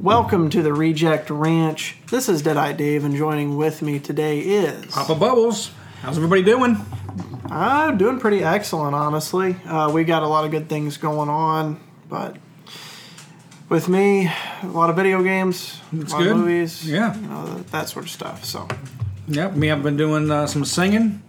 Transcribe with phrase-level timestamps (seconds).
[0.00, 1.96] Welcome to the Reject Ranch.
[2.10, 4.86] This is Deadeye Dave, and joining with me today is.
[4.86, 5.70] Papa Bubbles.
[6.02, 6.76] How's everybody doing?
[7.48, 9.56] I'm doing pretty excellent, honestly.
[9.66, 12.36] Uh, we got a lot of good things going on, but
[13.68, 14.26] with me,
[14.62, 16.32] a lot of video games, That's a lot good.
[16.32, 17.14] of movies, Yeah.
[17.16, 18.44] you know, that, that sort of stuff.
[18.44, 18.66] So,
[19.28, 19.54] Yep.
[19.56, 21.22] Me, I've been doing uh, some singing.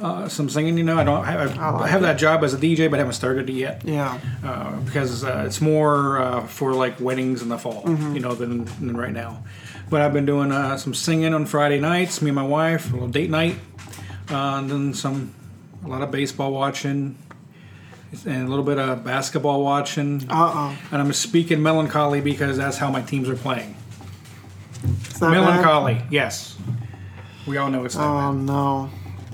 [0.00, 0.98] Uh, some singing, you know.
[0.98, 1.24] I don't.
[1.24, 3.82] I, I, like have that job as a DJ, but I haven't started it yet
[3.84, 8.14] yeah, uh, because uh, it's more uh, for like weddings in the fall, Mm-hmm.
[8.14, 9.44] you know, than, than right now.
[9.88, 12.20] But I've been doing uh, some singing on Friday nights.
[12.20, 13.56] Me and my wife, a little date night,
[14.30, 15.32] uh, and then some,
[15.84, 17.16] a lot of baseball watching,
[18.26, 20.26] and a little bit of basketball watching.
[20.28, 20.78] uh oh.
[20.90, 23.76] And I'm speaking melancholy because that's how my teams are playing.
[24.82, 25.30] That bad?
[25.30, 26.56] Melancholy, yes.
[27.46, 28.02] We all know it's that.
[28.02, 28.90] Oh, no.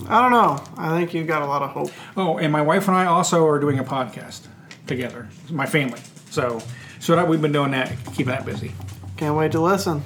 [0.08, 0.62] I don't know.
[0.76, 1.90] I think you've got a lot of hope.
[2.16, 4.46] Oh, and my wife and I also are doing a podcast
[4.86, 5.28] together.
[5.50, 6.00] My family.
[6.30, 6.62] So,
[6.98, 8.72] so that we've been doing that, keeping that busy.
[9.16, 10.02] Can't wait to listen.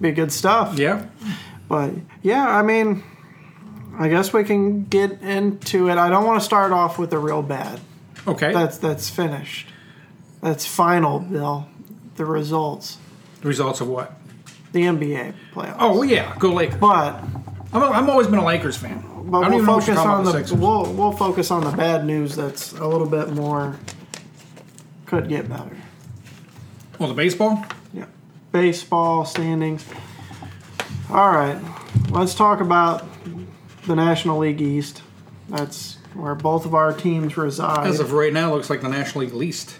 [0.00, 0.78] Be good stuff.
[0.78, 1.06] Yeah.
[1.68, 3.02] But yeah, I mean,
[3.98, 5.98] I guess we can get into it.
[5.98, 7.80] I don't want to start off with the real bad.
[8.26, 8.52] Okay.
[8.52, 9.68] That's that's finished.
[10.40, 11.68] That's final, Bill.
[12.16, 12.98] The results,
[13.42, 14.18] the results of what?
[14.72, 15.76] the NBA playoffs.
[15.78, 16.78] Oh yeah, go Lakers.
[16.78, 17.22] but
[17.72, 19.04] I'm, a, I'm always been a Lakers fan.
[19.30, 20.58] But we'll even know what you're focus on the, Sixers.
[20.58, 22.34] we'll we'll focus on the bad news.
[22.36, 23.76] That's a little bit more.
[25.06, 25.76] Could get better.
[26.98, 27.64] Well, the baseball.
[27.92, 28.06] Yeah,
[28.52, 29.84] baseball standings.
[31.10, 31.58] All right,
[32.10, 33.06] let's talk about
[33.86, 35.02] the National League East.
[35.48, 37.86] That's where both of our teams reside.
[37.86, 39.76] As of right now, it looks like the National League East.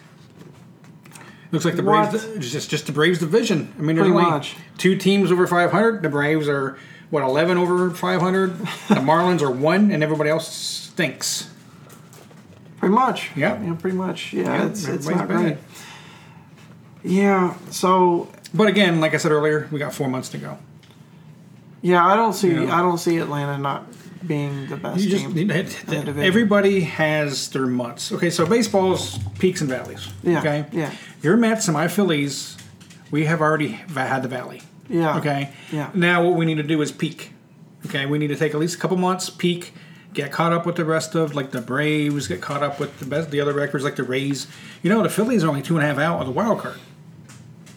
[1.50, 2.10] Looks like the What?
[2.10, 2.50] Braves.
[2.52, 3.72] Just just the Braves division.
[3.78, 4.56] I mean, there's Pretty only much.
[4.78, 6.02] two teams over 500.
[6.02, 6.78] The Braves are
[7.10, 8.58] what 11 over 500.
[8.58, 8.64] the
[8.96, 11.48] Marlins are one, and everybody else stinks.
[12.78, 13.30] Pretty much.
[13.36, 13.60] Yep.
[13.64, 14.32] Yeah, pretty much.
[14.32, 15.36] Yeah, Yeah, it's, it's not bad.
[15.38, 15.56] great.
[17.02, 20.58] Yeah, so But again, like I said earlier, we got four months to go.
[21.80, 22.76] yeah, I don't see Yeah.
[22.76, 23.86] I don't see Atlanta not
[24.26, 25.50] being the best You just team.
[25.50, 26.18] it- division.
[26.20, 28.10] everybody has their months.
[28.12, 30.08] Okay, so baseball's peaks and valleys.
[30.24, 30.64] Yeah, Okay.
[30.72, 30.90] yeah.
[31.22, 32.56] Your Mets and my Phillies,
[33.12, 34.62] we have already had the valley.
[34.88, 35.18] Yeah.
[35.18, 35.52] Okay.
[35.72, 35.90] Yeah.
[35.94, 37.32] Now what we need to do is peak.
[37.86, 38.06] Okay.
[38.06, 39.72] We need to take at least a couple months, peak,
[40.14, 43.06] get caught up with the rest of like the Braves, get caught up with the
[43.06, 44.46] best the other records like the Rays.
[44.82, 46.76] You know the Phillies are only two and a half out of the wild card.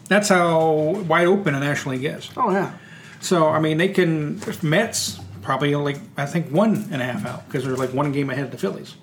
[0.08, 2.30] That's how wide open a National League is.
[2.36, 2.76] Oh yeah.
[3.20, 7.46] So I mean, they can Mets probably like I think one and a half out
[7.46, 8.96] because they're like one game ahead of the Phillies.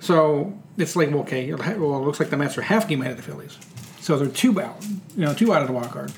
[0.00, 3.24] So it's like okay, well, it looks like the Mets are half game ahead of
[3.24, 3.58] the Phillies.
[4.00, 4.84] So they're two out,
[5.16, 6.12] you know, two out of the wild card.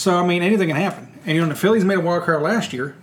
[0.00, 1.12] So I mean, anything can happen.
[1.26, 2.96] And you know, the Phillies made a wild card last year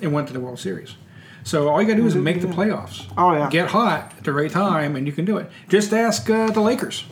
[0.00, 0.96] and went to the World Series.
[1.44, 3.04] So all you got to do is make the playoffs.
[3.18, 3.50] Oh, yeah.
[3.50, 5.50] Get hot at the right time, and you can do it.
[5.68, 7.04] Just ask uh, the Lakers.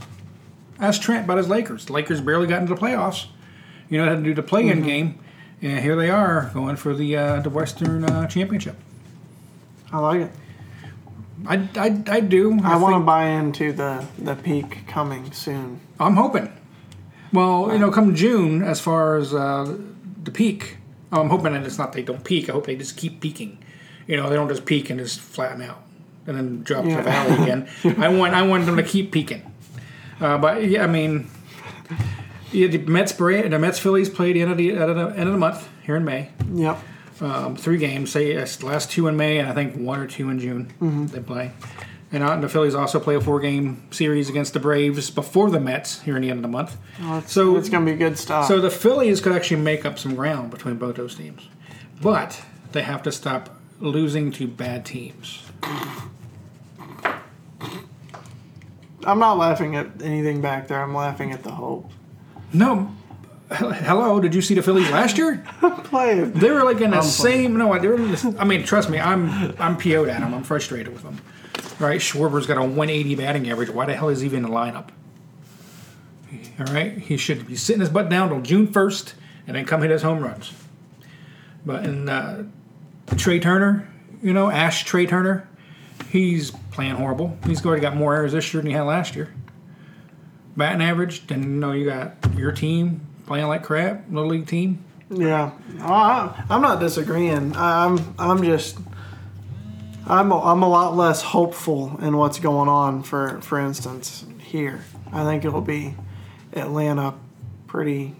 [0.81, 1.85] Ask Trent about his Lakers.
[1.85, 3.27] The Lakers barely got into the playoffs.
[3.91, 4.87] You know, had to do the play-in Mm-hmm.
[4.87, 5.19] game,
[5.61, 8.77] and here they are going for the uh, the Western uh, Championship.
[9.93, 10.33] I like it.
[11.47, 12.59] I, I, I do.
[12.65, 15.81] I, want to buy into the the peak coming soon.
[16.01, 16.51] I'm hoping.
[17.37, 19.77] Well, you know, come June, as far as uh,
[20.23, 20.79] the peak,
[21.13, 22.49] I'm hoping that it's not they don't peak.
[22.49, 23.59] I hope they just keep peaking.
[24.07, 25.83] You know, they don't just peak and just flatten out
[26.27, 27.69] and then drop to the valley again.
[27.99, 29.43] I want I want them to keep peaking.
[30.19, 31.29] Uh, but yeah, I mean,
[32.53, 35.33] yeah, the Mets the Mets Phillies played end of the end of the, end of
[35.33, 36.31] the month here in May.
[36.53, 36.79] Yep.
[37.21, 38.13] Um, three games.
[38.13, 40.73] Say last two in May, and I think one or two in June
[41.13, 41.53] they play.
[42.13, 46.03] And uh, the Phillies also play a four-game series against the Braves before the Mets
[46.03, 46.77] here in the end of the month.
[47.29, 48.47] so It's gonna be good stuff.
[48.47, 51.49] so the Phillies could actually make up some ground between both those teams,
[52.01, 52.41] but
[52.73, 55.43] they have to stop losing to bad teams.
[59.05, 60.83] I'm not laughing at anything back there.
[60.83, 61.91] I'm laughing at the hope.
[62.53, 62.93] No,
[63.51, 64.21] hello.
[64.21, 65.45] Did you see the Phillies last year?
[65.85, 66.35] Play it.
[66.35, 67.57] They were like in the same.
[67.57, 68.17] No, they were.
[68.39, 70.35] I mean, trust me, I'm I'm PO'd at them.
[70.35, 71.21] I'm frustrated with them.
[71.79, 73.69] Right, Schwarber's got a 180 batting average.
[73.69, 74.89] Why the hell is he even in the lineup?
[76.59, 79.13] All right, he should be sitting his butt down till June 1st
[79.47, 80.53] and then come hit his home runs.
[81.67, 82.45] But in uh,
[83.17, 83.89] Trea Turner,
[84.23, 85.49] you know, Ash Trea Turner,
[86.09, 87.37] he's playing horrible.
[87.47, 89.35] He's already got more errors this year than he had last year.
[90.57, 94.83] Batting average, then you know you got your team playing like crap, little league team.
[95.11, 97.55] Yeah, I, I'm not disagreeing.
[97.55, 98.79] I'm I'm just
[100.07, 103.03] I'm a, I'm a lot less hopeful in what's going on.
[103.03, 105.95] For for instance, here, I think it'll be
[106.53, 107.15] Atlanta
[107.67, 108.15] pretty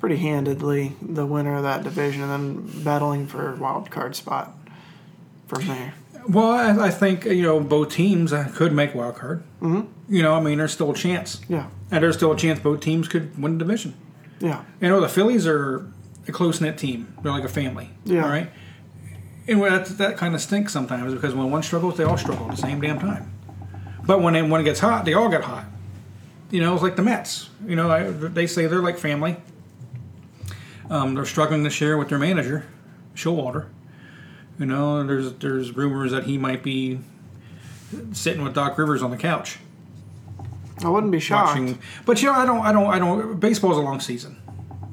[0.00, 4.52] pretty handedly the winner of that division, and then battling for a wild card spot
[5.46, 5.94] from there.
[6.28, 9.42] Well, I, I think you know both teams uh, could make wild card.
[9.60, 10.14] Mm-hmm.
[10.14, 11.68] You know, I mean, there's still a chance, Yeah.
[11.90, 13.94] and there's still a chance both teams could win the division.
[14.40, 14.62] Yeah.
[14.80, 15.86] You know, the Phillies are
[16.28, 17.14] a close knit team.
[17.22, 17.90] They're like a family.
[18.04, 18.24] Yeah.
[18.24, 18.50] All right.
[19.48, 22.56] And that, that kind of stinks sometimes because when one struggles, they all struggle at
[22.56, 23.32] the same damn time.
[24.04, 25.64] But when it gets hot, they all get hot.
[26.50, 27.48] You know, it's like the Mets.
[27.66, 29.36] You know, I, they say they're like family.
[30.90, 32.66] Um, they're struggling this year with their manager,
[33.14, 33.66] Showalter.
[34.58, 36.98] You know, there's there's rumors that he might be
[38.12, 39.58] sitting with Doc Rivers on the couch
[40.84, 41.58] I wouldn't be shocked.
[41.58, 41.78] watching.
[42.04, 43.40] But you know, I don't, I don't, I don't.
[43.40, 44.36] Baseball's a long season,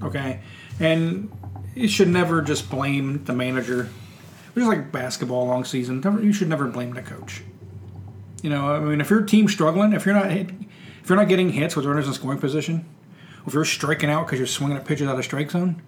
[0.03, 0.41] okay,
[0.79, 1.31] and
[1.75, 3.89] you should never just blame the manager.
[4.55, 6.01] It's like basketball, long season.
[6.21, 7.43] You should never blame the coach.
[8.41, 10.49] You know, I mean, if your team's struggling, if you're not, hit,
[11.03, 12.85] if you're not getting hits with runners in scoring position,
[13.45, 15.81] if you're striking out because you're swinging at pitches out of strike zone,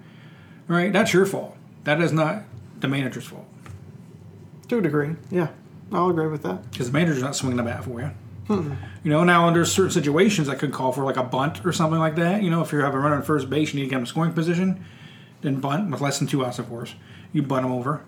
[0.67, 0.91] right?
[0.93, 1.57] That's your fault.
[1.83, 2.43] That is not
[2.79, 3.45] the manager's fault
[4.69, 5.15] To a degree.
[5.29, 5.49] Yeah.
[5.91, 6.69] I'll agree with that.
[6.71, 8.11] because the manager's not swinging the bat for you.
[8.49, 8.75] You
[9.11, 12.15] know, now under certain situations that could call for like a bunt or something like
[12.15, 12.43] that.
[12.43, 13.95] You know, if you have a runner on first base, and you need to get
[13.95, 14.83] him in scoring position,
[15.39, 16.93] then bunt with less than two outs, of course.
[17.31, 18.03] You bunt him over.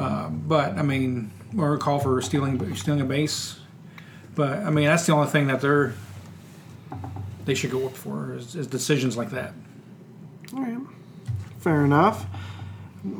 [0.00, 3.60] Uh, but I mean, or a call for stealing stealing a base.
[4.34, 5.92] But I mean, that's the only thing that they're
[7.44, 9.52] they should go up for is, is decisions like that.
[10.54, 10.78] All right.
[11.58, 12.24] Fair enough.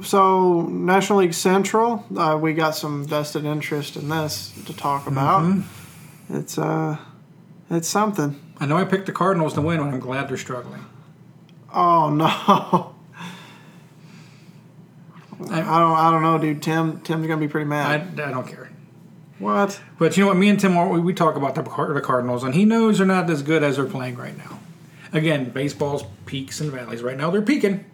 [0.03, 5.63] So, National League Central, uh, we got some vested interest in this to talk about.
[6.31, 6.97] It's uh,
[7.71, 8.41] it's something.
[8.59, 10.85] I know I picked the Cardinals to win, but I'm glad they're struggling.
[11.75, 12.95] Oh no.
[15.49, 15.97] I don't.
[15.97, 16.63] I don't know, dude.
[16.63, 17.01] Tim.
[17.01, 18.19] Tim's gonna be pretty mad.
[18.21, 18.71] I don't care.
[19.39, 19.81] what?
[19.99, 20.37] But you know what?
[20.37, 23.29] Me and Tim, we, we talk about the, the Cardinals, and he knows they're not
[23.31, 24.59] as good as they're playing right now.
[25.13, 27.03] Again, baseball's peaks and valleys.
[27.03, 27.85] Right now, they're peaking.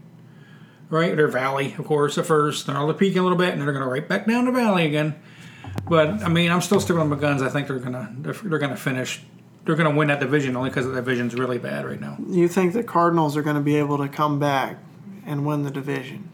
[0.88, 2.66] Right, they're valley, of course, at first.
[2.66, 4.86] Then they're peaking a little bit, and they're going to right back down the valley
[4.86, 5.16] again.
[5.88, 7.42] But I mean, I'm still sticking with my guns.
[7.42, 9.20] I think they're gonna they're, they're gonna finish.
[9.64, 12.16] They're gonna win that division only because the division's really bad right now.
[12.28, 14.78] You think the Cardinals are going to be able to come back
[15.24, 16.30] and win the division?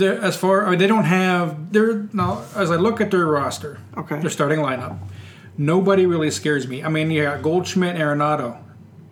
[0.00, 3.78] As far I mean, they don't have they're now as I look at their roster,
[3.96, 4.20] Okay.
[4.20, 4.98] their starting lineup.
[5.56, 6.84] Nobody really scares me.
[6.84, 8.58] I mean, you got Goldschmidt, and Arenado.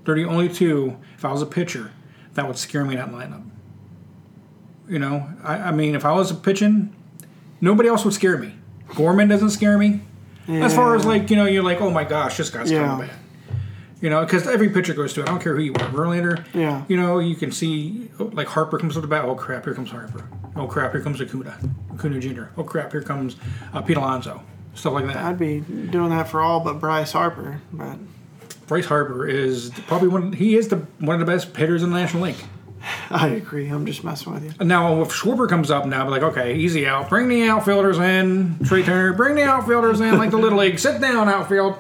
[0.05, 0.97] They're the only two.
[1.17, 1.91] If I was a pitcher,
[2.35, 3.43] that would scare me in that lineup.
[4.89, 6.95] You know, I, I mean, if I was pitching,
[7.61, 8.55] nobody else would scare me.
[8.95, 10.03] Gorman doesn't scare me.
[10.49, 12.87] As far as like you know, you're like, oh my gosh, this guy's Yeah.
[12.87, 13.17] coming back.
[14.01, 15.29] You know, because every pitcher goes to it.
[15.29, 15.89] I don't care who you are.
[15.89, 16.45] Verlander.
[16.55, 16.85] Yeah.
[16.87, 19.25] You know, you can see like Harper comes to the bat.
[19.25, 19.65] Oh crap!
[19.65, 20.29] Here comes Harper.
[20.55, 20.93] Oh crap!
[20.93, 21.59] Here comes Acuna.
[21.95, 22.45] Acuna Jr.
[22.59, 22.93] Oh crap!
[22.93, 23.37] Here comes
[23.73, 24.43] uh, Pete Alonso.
[24.75, 25.17] Stuff like that.
[25.17, 27.97] I'd be doing that for all but Bryce Harper, but
[28.67, 30.33] Bryce Harper is probably one.
[30.35, 32.37] He is the one of the best hitters in the National League.
[33.11, 33.69] I agree.
[33.69, 34.65] I'm just messing with you.
[34.65, 37.09] Now, if Schwarber comes up now, be like, okay, easy out.
[37.09, 38.59] Bring the outfielders in.
[38.65, 40.79] Trea Turner, bring the outfielders in like the little league.
[40.79, 41.79] Sit down, outfield.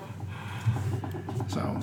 [1.49, 1.79] So.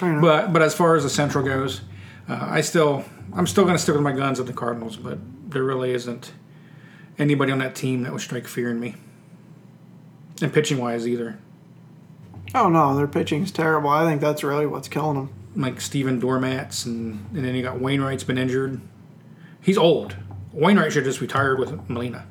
[0.00, 1.80] But but as far as the Central goes,
[2.28, 3.04] uh, I still
[3.34, 4.96] I'm still going to stick with my guns at the Cardinals.
[4.96, 5.18] But
[5.50, 6.32] there really isn't
[7.18, 8.94] anybody on that team that would strike fear in me,
[10.42, 11.38] and pitching wise either.
[12.54, 13.90] oh no, their pitching is terrible.
[13.90, 15.30] I think that's really what's killing them.
[15.54, 18.80] like Steven Dormatz, and, and then you got Wainwright's been injured.
[19.60, 20.16] He's old.
[20.52, 22.26] Wainwright should have just retired with Molina.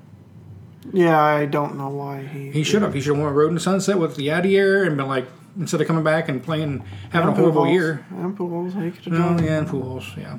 [0.94, 2.52] Yeah, I don't know why he.
[2.52, 2.94] He should have.
[2.94, 5.28] He should have won Road in Sunset with the Yadier and been like,
[5.60, 7.74] instead of coming back and playing, having a And horrible Pujols.
[7.74, 8.06] year.
[8.12, 9.44] And Pujols, he could have done.
[9.44, 10.38] yeah, and Pujols, yeah.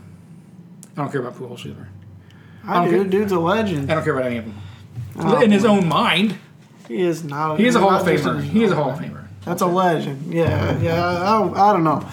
[0.96, 1.88] I don't care about Pujols either.
[2.66, 3.00] I do.
[3.00, 3.08] Okay.
[3.10, 3.90] Dude's a legend.
[3.90, 4.54] I don't care about any of them.
[5.18, 6.36] Oh, in his own mind,
[6.88, 7.58] He is not.
[7.58, 8.42] he is a Hall of Famer.
[8.42, 9.26] He is a Hall of Famer.
[9.44, 10.32] That's a legend.
[10.34, 11.04] Yeah, yeah.
[11.06, 12.06] I, I don't know.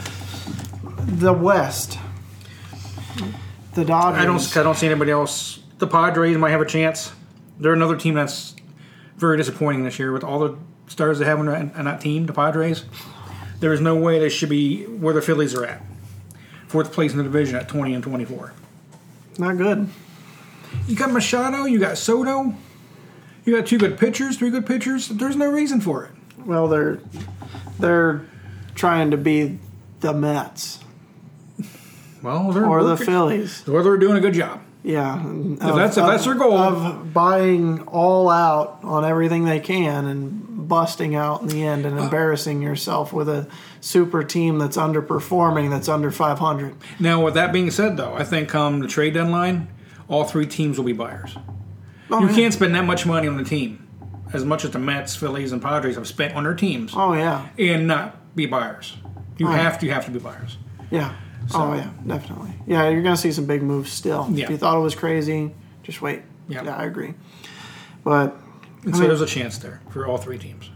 [1.05, 1.97] The West.
[3.73, 4.21] The Dodgers.
[4.21, 4.57] I don't.
[4.57, 5.59] I don't see anybody else.
[5.79, 7.11] The Padres might have a chance.
[7.59, 8.55] They're another team that's
[9.17, 10.55] very disappointing this year with all the
[10.87, 12.25] stars they have on that, team.
[12.25, 12.85] The Padres.
[13.59, 15.81] There is no way they should be where the Phillies are at.
[16.67, 18.53] Fourth place in the division at twenty and twenty-four.
[19.37, 19.87] Not good.
[20.87, 21.65] You got Machado.
[21.65, 22.53] You got Soto.
[23.45, 25.07] You got two good pitchers, three good pitchers.
[25.07, 26.11] There's no reason for it.
[26.45, 26.99] Well, they're
[27.79, 28.25] they're
[28.75, 29.59] trying to be
[29.99, 30.79] the Mets
[32.21, 33.67] Well, they're or the Phillies.
[33.67, 34.61] Or they're doing a good job.
[34.83, 35.17] Yeah.
[35.25, 36.57] If that's- if that's their goal.
[36.57, 41.97] of buying all out on everything they can and busting out in the end and
[41.99, 42.03] Uh.
[42.03, 43.47] embarrassing yourself with a
[43.79, 46.75] super team that's underperforming, that's under 500.
[46.99, 49.67] Now, with that being said, though, I think come the trade deadline,
[50.09, 51.37] all three teams will be buyers.
[52.11, 52.35] Oh, You yeah.
[52.35, 53.87] can't spend that much money on the team,
[54.33, 57.41] as much as the Mets, Phillies, and Padres have spent on their teams, Oh yeah,
[57.57, 58.97] and not be buyers.
[59.37, 59.51] You Oh.
[59.51, 59.85] have to.
[59.85, 60.57] You have to be buyers.
[60.91, 61.11] yeah.
[61.53, 62.53] Oh yeah, definitely.
[62.67, 64.27] Yeah, you're gonna see some big moves still.
[64.31, 64.45] Yeah.
[64.45, 66.21] If you thought it was crazy, just wait.
[66.47, 66.63] Yeah.
[66.63, 67.13] yeah, I agree.
[68.03, 68.35] But
[68.83, 70.69] And so mean- there's a chance there for all three teams.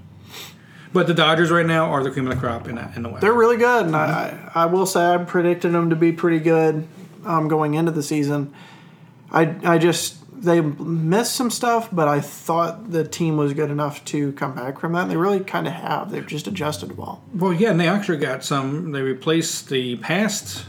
[0.94, 3.10] But the Dodgers right now are the cream of the crop in, that, in the
[3.10, 3.22] West.
[3.22, 6.40] They're really good, and I, I I will say I predicted them to be pretty
[6.40, 6.88] good
[7.26, 8.54] um, going into the season.
[9.32, 14.03] I I just they missed some stuff, but I thought the team was good enough
[14.06, 15.03] to come back from that.
[15.03, 16.12] And they really kind of have.
[16.12, 17.24] They've just adjusted well.
[17.34, 18.91] Well, yeah, and they actually got some.
[18.91, 20.65] They replaced the past,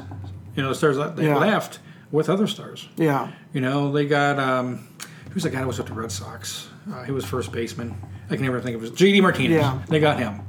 [0.56, 1.36] you know, the stars that they Yeah.
[1.36, 2.88] left with other stars.
[2.96, 4.88] Yeah, You know, they got um,
[5.30, 6.68] who's the guy that was with the Red Sox?
[6.90, 7.94] Uh, he was first baseman.
[8.30, 9.56] I can never think of his JD Martinez.
[9.58, 9.78] Yeah.
[9.88, 10.40] they got him,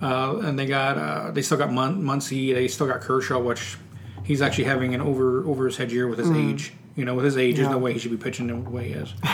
[0.00, 2.54] uh, and they got uh, they still got Mun- Muncy.
[2.54, 3.76] They still got Kershaw, which
[4.24, 6.72] he's actually having an over over his head year with his age.
[6.96, 7.74] You know, with his age, there's Mm-hmm.
[7.76, 9.12] No way he should be pitching the way he is.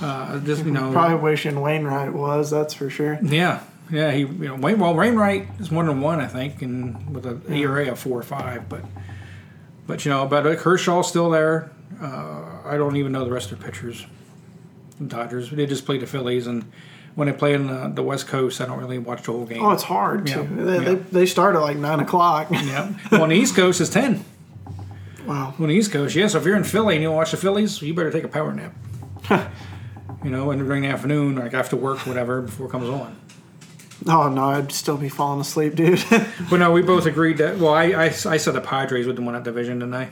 [0.00, 2.50] uh, just you know, probably wishing Wainwright was.
[2.50, 3.18] That's for sure.
[3.22, 4.12] yeah, yeah.
[4.12, 4.78] He, you know, Wayne.
[4.78, 8.22] Well, Wainwright is one and one, I think, and with an ERA of four or
[8.22, 8.68] five.
[8.68, 8.82] But,
[9.86, 11.70] but you know, but uh, Kershaw's still there.
[12.00, 14.06] Uh, I don't even know the rest of the pitchers.
[15.04, 15.50] Dodgers.
[15.50, 16.64] They just played the Phillies, and
[17.16, 19.62] when they play in the, the West Coast, I don't really watch the whole game.
[19.62, 20.40] Oh, it's hard too.
[20.56, 20.84] Yeah, They, yeah.
[20.84, 22.48] They, they start at like nine o'clock.
[22.50, 22.92] yeah.
[23.10, 24.24] Well, on the East Coast, it's ten.
[25.26, 25.54] Wow.
[25.58, 26.26] On the East Coast, yeah.
[26.28, 28.52] So if you're in Philly and you watch the Phillies, you better take a power
[28.52, 28.74] nap.
[30.24, 33.16] you know, and during the afternoon, like after work, whatever, before it comes on.
[34.06, 36.02] Oh no, I'd still be falling asleep, dude.
[36.50, 37.58] But no, we both agreed that.
[37.58, 40.10] Well, I, I, I said the Padres would win that division, didn't I?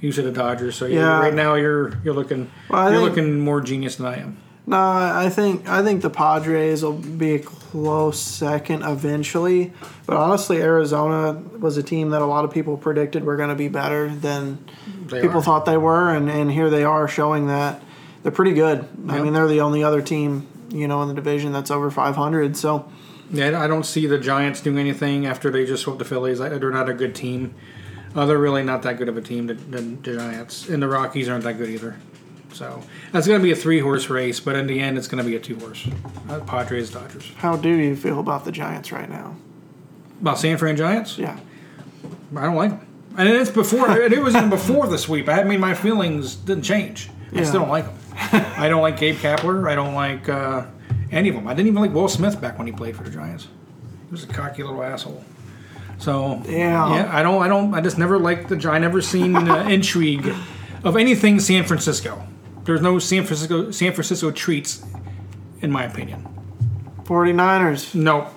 [0.00, 0.76] You said the Dodgers.
[0.76, 4.16] So yeah, right now you're you're looking Well, you're think- looking more genius than I
[4.20, 4.38] am.
[4.68, 9.72] No, I think I think the Padres will be a close second eventually.
[10.06, 13.54] But honestly, Arizona was a team that a lot of people predicted were going to
[13.54, 14.58] be better than
[15.06, 15.42] They people are.
[15.42, 17.80] thought they were, and, and here they are showing that
[18.22, 18.88] they're pretty good.
[19.08, 22.56] I mean, they're the only other team you know in the division that's over 500.
[22.56, 22.90] So
[23.30, 26.38] Yeah, I don't see the Giants doing anything after they just swept the Phillies.
[26.40, 27.54] They're not a good team.
[28.16, 30.68] Uh, they're really not that good of a team, the, the Giants.
[30.68, 31.96] And the Rockies aren't that good either.
[32.56, 32.82] So
[33.12, 35.28] that's going to be a three horse race, but in the end, it's going to
[35.28, 35.86] be a two horse.
[36.28, 37.30] Uh, Padres, Dodgers.
[37.36, 39.36] how do you feel about the Giants right now?
[40.20, 41.18] About San Fran Giants?
[41.18, 41.38] Yeah,
[42.34, 42.86] I don't like them.
[43.18, 45.28] And it's before, it was even before the sweep.
[45.28, 47.10] I mean, my feelings didn't change.
[47.32, 47.44] I Yeah.
[47.44, 48.44] still don't like them.
[48.56, 49.68] I don't like Gabe Kapler.
[49.70, 50.64] I don't like uh,
[51.10, 51.46] any of them.
[51.46, 53.48] I didn't even like Will Smith back when he played for the Giants.
[54.06, 55.22] He was a cocky little asshole.
[55.98, 56.94] So Yeah.
[56.94, 57.10] yeah.
[57.12, 58.70] I don't, I don't, I just never liked the.
[58.70, 60.32] I never seen uh, intrigue
[60.84, 62.22] of anything San Francisco.
[62.66, 64.84] There's no San Francisco, San Francisco treats,
[65.60, 66.26] in my opinion.
[67.04, 67.94] 49ers.
[67.94, 68.28] No,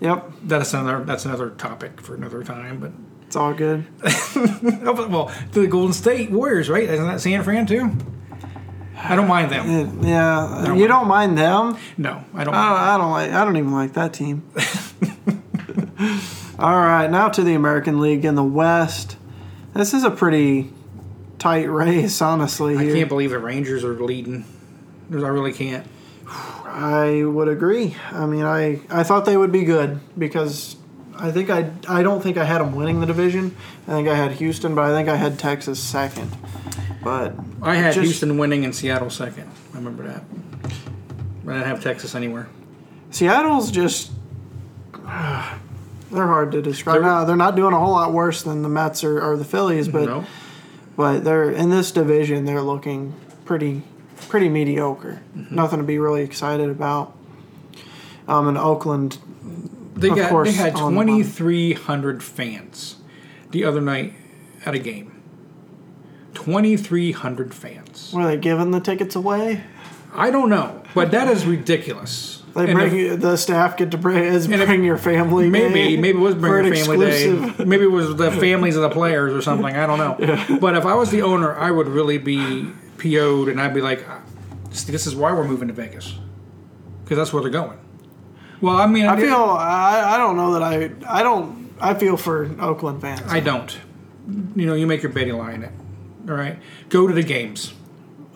[0.00, 2.78] Yep, that's another, that's another topic for another time.
[2.80, 2.92] But
[3.26, 3.86] it's all good.
[4.84, 6.84] Oh, but- well, the Golden State Warriors, right?
[6.84, 7.90] Isn't that San Fran too?
[8.98, 9.68] I don't mind them.
[9.68, 11.76] It- yeah, you don't mind them.
[11.96, 12.54] No, I don't.
[12.54, 13.30] I Mind don't, I don't like.
[13.32, 14.48] I don't even like that team.
[16.58, 19.16] All right, now to the American League in the West.
[19.74, 20.72] This is a pretty
[21.38, 22.76] tight race, honestly.
[22.76, 22.94] I Here.
[22.94, 24.44] can't believe the Rangers are leading.
[25.12, 25.86] I really can't.
[26.28, 27.96] I would agree.
[28.10, 30.76] I mean, I I thought they would be good because
[31.16, 33.56] I think I I don't think I had them winning the division.
[33.86, 36.36] I think I had Houston, but I think I had Texas second.
[37.04, 39.48] But I had Just- Houston winning and Seattle second.
[39.72, 40.22] I remember that.
[41.46, 42.48] I didn't have Texas anywhere.
[43.10, 44.10] Seattle's just.
[46.10, 46.96] They're hard to describe.
[46.96, 49.44] They're- now they're not doing a whole lot worse than the Mets or, or the
[49.44, 50.24] Phillies, but no,
[50.96, 52.44] but they're in this division.
[52.44, 53.82] They're looking pretty
[54.28, 55.22] pretty mediocre.
[55.36, 55.54] Mm-hmm.
[55.54, 57.14] Nothing to be really excited about.
[58.28, 59.18] Um, in Oakland,
[59.94, 62.96] they Of got course, they had twenty three hundred fans
[63.50, 64.14] the other night
[64.64, 65.12] at a game.
[66.34, 68.12] Twenty three hundred fans.
[68.12, 69.62] were they giving the tickets away?
[70.12, 72.35] I don't know, but that is ridiculous.
[72.56, 75.50] They And bring if- the staff get to bring is And if- bring your family.
[75.50, 77.56] Maybe maybe it was bring your family exclusive.
[77.58, 77.64] day.
[77.66, 79.76] Maybe it was the families of the players or something.
[79.76, 80.58] I don't know.
[80.60, 84.04] But if I was the owner, I would really be PO'd and I'd be like,
[84.08, 84.20] "Ah,
[84.70, 86.18] this, is why we're moving to Vegas
[87.04, 87.78] because that's where they're going.
[88.62, 92.16] Well, I mean, I feel I, I don't know that I I don't I feel
[92.16, 93.20] for Oakland fans.
[93.30, 93.78] I don't.
[94.56, 95.72] You know, you make your betting line it.
[96.28, 96.58] All right,
[96.88, 97.74] go to the games.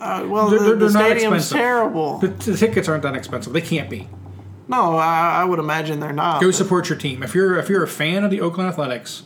[0.00, 2.18] Uh, well, They're- the, they're- the stadium's terrible.
[2.18, 3.52] The, the tickets aren't that expensive.
[3.52, 4.08] They can't be.
[4.68, 6.40] No, I, I would imagine they're not.
[6.40, 7.22] Go support your team.
[7.24, 9.24] If you're if you're a fan of the Oakland Athletics,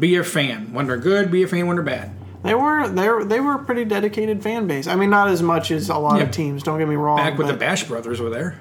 [0.00, 0.72] be a fan.
[0.72, 1.66] When they're good, be a fan.
[1.66, 2.12] When they're bad.
[2.42, 4.86] They were they were they were a pretty dedicated fan base.
[4.86, 6.24] I mean, not as much as a lot Yeah.
[6.24, 6.62] of teams.
[6.62, 7.18] Don't get me wrong.
[7.18, 8.58] Back with the Bash Brothers were there.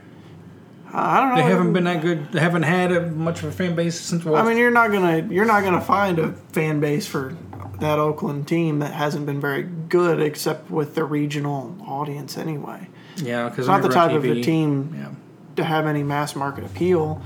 [0.94, 1.36] I don't know.
[1.36, 2.32] They haven't been that good.
[2.32, 4.24] They haven't had a, much of a fan base since.
[4.24, 7.36] Well, I mean, you're not gonna you're not gonna find a fan base for
[7.80, 12.88] that Oakland team that hasn't been very good, except with the regional audience anyway.
[13.18, 15.12] yeah, because it's Not the type of a team Yeah,
[15.58, 17.22] to have any mass market appeal.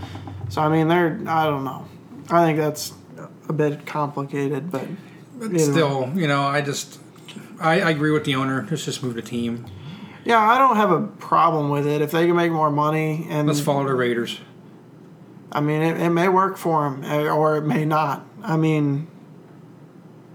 [0.49, 1.85] So I mean, they're I don't know.
[2.29, 2.93] I think that's
[3.47, 4.87] a bit complicated, but
[5.37, 5.57] but way.
[5.59, 6.99] still, you know, I just
[7.59, 8.67] I, I agree with the owner.
[8.69, 9.65] Let's just move the team.
[10.25, 13.47] Yeah, I don't have a problem with it if they can make more money, and
[13.47, 14.39] Let's follow the Raiders.
[15.51, 18.23] I mean, it, it may work for them, eh, or it may not.
[18.43, 19.07] I mean,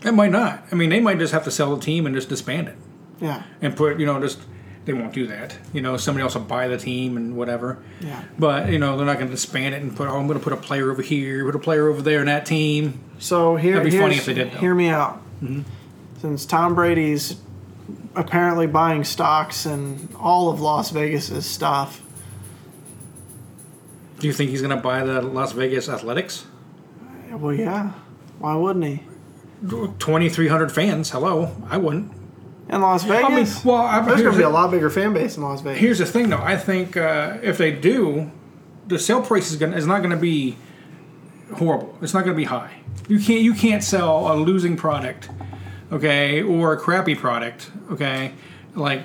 [0.04, 0.64] It might not.
[0.70, 2.76] I mean, they might just have to sell the team and just disband it
[3.20, 4.38] yeah, and put, you know, just
[4.84, 5.56] they won't do that.
[5.72, 7.82] You know, somebody else will buy the team and whatever.
[8.00, 8.22] yeah.
[8.38, 10.08] But you know, they're not going to disband it and put.
[10.08, 12.26] Oh, I'm going to put a player over here, put a player over there in
[12.26, 13.00] that team.
[13.18, 14.50] So here, That'd be funny if they did, though.
[14.52, 14.60] Mm-hmm.
[14.60, 15.22] Hear me out.
[16.20, 17.36] Since Tom Brady's
[18.14, 22.00] apparently buying stocks and all of Las Vegas's stuff,
[24.20, 26.46] Do you think he's going to buy the Las Vegas Athletics?
[27.32, 27.92] well, yeah,
[28.38, 29.02] why wouldn't he?
[29.68, 31.10] 2,300 fans.
[31.10, 32.12] Hello, I wouldn't.
[32.68, 35.12] In Las Vegas, I mean, well, I, there's going to be a lot bigger fan
[35.12, 35.80] base in Las Vegas.
[35.80, 36.38] here's the thing, though.
[36.38, 38.30] I think uh, if they do,
[38.86, 40.56] the sale price is going is not going to be
[41.56, 41.96] horrible.
[42.00, 42.80] It's not going to be high.
[43.06, 45.28] You can't you can't sell a losing product,
[45.92, 48.32] okay, or a crappy product, okay,
[48.74, 49.02] like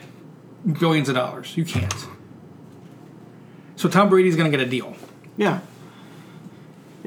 [0.80, 1.58] billions of dollars.
[1.58, 2.08] You can't.
[3.76, 4.96] So Tom Brady's going to get a deal.
[5.38, 5.60] Yeah.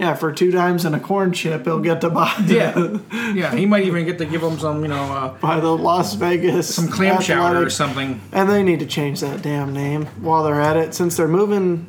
[0.03, 2.99] Yeah, for two dimes and a corn chip, he'll get to buy Yeah,
[3.33, 3.55] yeah.
[3.55, 6.75] He might even get to give them some, you know, uh, by the Las Vegas
[6.75, 8.21] some clam chowder or something.
[8.33, 10.93] And they need to change that damn name while they're at it.
[10.93, 11.87] Since they're moving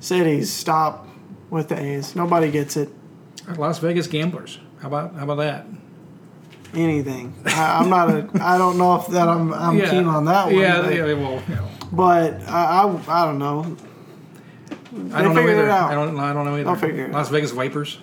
[0.00, 1.06] cities, stop
[1.50, 2.16] with the A's.
[2.16, 2.88] Nobody gets it.
[3.58, 4.58] Las Vegas gamblers.
[4.80, 5.66] How about how about that?
[6.72, 7.34] Anything.
[7.44, 8.30] I, I'm not a.
[8.40, 9.52] I don't know if that I'm.
[9.52, 10.54] I'm keen on that one.
[10.54, 11.04] Yeah, but, yeah.
[11.12, 13.22] Well, you know, but I, I.
[13.22, 13.76] I don't know.
[15.12, 15.70] I don't know either.
[15.70, 16.18] I don't.
[16.18, 16.68] I don't know either.
[16.68, 17.98] I'll figure it Las Vegas Vipers.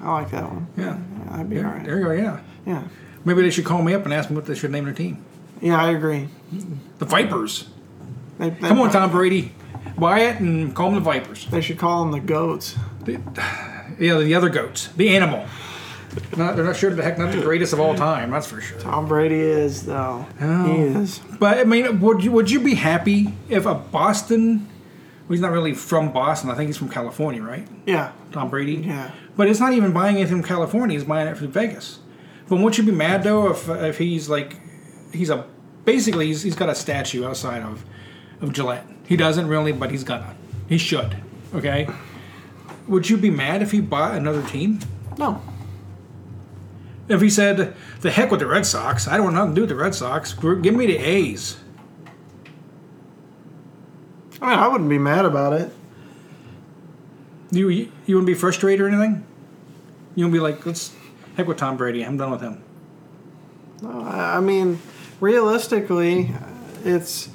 [0.00, 0.66] I like that one.
[0.76, 0.98] Yeah.
[0.98, 1.84] Yeah, that'd be Yeah, alright.
[1.84, 2.12] There you go.
[2.12, 2.40] Yeah.
[2.66, 2.82] Yeah.
[3.24, 5.24] Maybe they should call me up and ask me what they should name their team.
[5.60, 6.28] Yeah, I agree.
[6.98, 7.68] The Vipers.
[8.38, 9.52] They, they Come on, Tom Brady.
[9.96, 11.46] Buy it and call them the Vipers.
[11.46, 12.76] They should call them the goats.
[13.04, 13.12] The,
[13.98, 14.88] yeah, the other goats.
[14.88, 15.46] The animal.
[16.36, 18.30] Not, they're not sure the heck not the greatest of all time.
[18.30, 18.78] That's for sure.
[18.78, 20.26] Tom Brady is though.
[20.40, 20.64] Oh.
[20.72, 21.18] He is.
[21.40, 24.68] But I mean, would you would you be happy if a Boston?
[25.28, 26.50] He's not really from Boston.
[26.50, 27.66] I think he's from California, right?
[27.86, 28.12] Yeah.
[28.32, 28.74] Tom Brady.
[28.74, 29.10] Yeah.
[29.36, 30.98] But it's not even buying it from California.
[30.98, 31.98] He's buying it from Vegas.
[32.48, 34.60] But won't you be mad though if if he's like
[35.12, 35.46] he's a
[35.84, 37.84] basically he's, he's got a statue outside of
[38.40, 38.86] of Gillette.
[39.06, 40.36] He doesn't really, but he's gonna.
[40.68, 41.16] He should.
[41.54, 41.88] Okay.
[42.86, 44.80] Would you be mad if he bought another team?
[45.16, 45.40] No.
[47.08, 49.08] If he said, "The heck with the Red Sox.
[49.08, 50.32] I don't want nothing to do with the Red Sox.
[50.34, 51.58] Give me the A's."
[54.40, 55.72] I mean, I wouldn't be mad about it.
[57.50, 59.24] You you, wouldn't be frustrated or anything.
[60.14, 60.94] You wouldn't be like, "Let's
[61.36, 62.04] heck with Tom Brady.
[62.04, 62.62] I'm done with him."
[63.82, 64.80] No, I I mean,
[65.20, 66.32] realistically,
[66.84, 67.28] it's.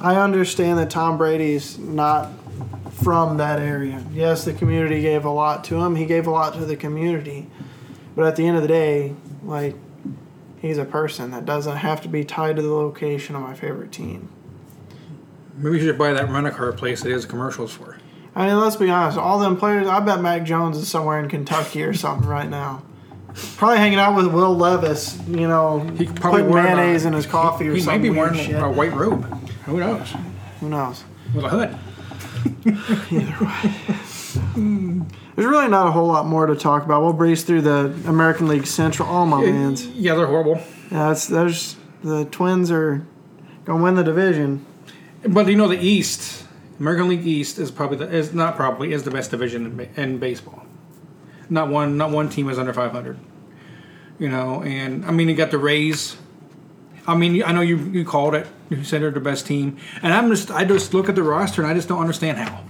[0.00, 2.30] I understand that Tom Brady's not
[3.02, 4.04] from that area.
[4.12, 5.96] Yes, the community gave a lot to him.
[5.96, 7.48] He gave a lot to the community,
[8.14, 9.76] but at the end of the day, like,
[10.60, 13.92] he's a person that doesn't have to be tied to the location of my favorite
[13.92, 14.28] team.
[15.56, 17.96] Maybe you should buy that rent a car place that he has commercials for.
[18.34, 19.16] I mean, let's be honest.
[19.16, 22.82] All them players, I bet Mac Jones is somewhere in Kentucky or something right now.
[23.56, 27.12] Probably hanging out with Will Levis, you know, He probably putting wear a- mayonnaise in
[27.12, 28.02] his coffee or He something.
[28.02, 28.62] He might be wearing shit.
[28.62, 29.24] a white robe.
[29.66, 30.12] Who knows?
[30.60, 31.04] Who knows?
[31.34, 31.78] With a hood.
[35.36, 37.02] There's really not a whole lot more to talk about.
[37.02, 39.08] We'll breeze through the American League Central.
[39.08, 39.86] All my man's.
[39.88, 40.60] Yeah, they're horrible.
[40.90, 43.04] Yeah, it's there's the Twins are
[43.64, 44.64] gonna win the division.
[45.28, 46.44] But you know, the East,
[46.78, 50.18] American League East, is probably the, is not probably is the best division in, in
[50.18, 50.64] baseball.
[51.48, 53.18] Not one, not one team is under 500.
[54.18, 56.16] You know, and I mean, you got the Rays.
[57.06, 58.46] I mean, I know you you called it.
[58.70, 61.62] You said they're the best team, and I'm just I just look at the roster
[61.62, 62.64] and I just don't understand how.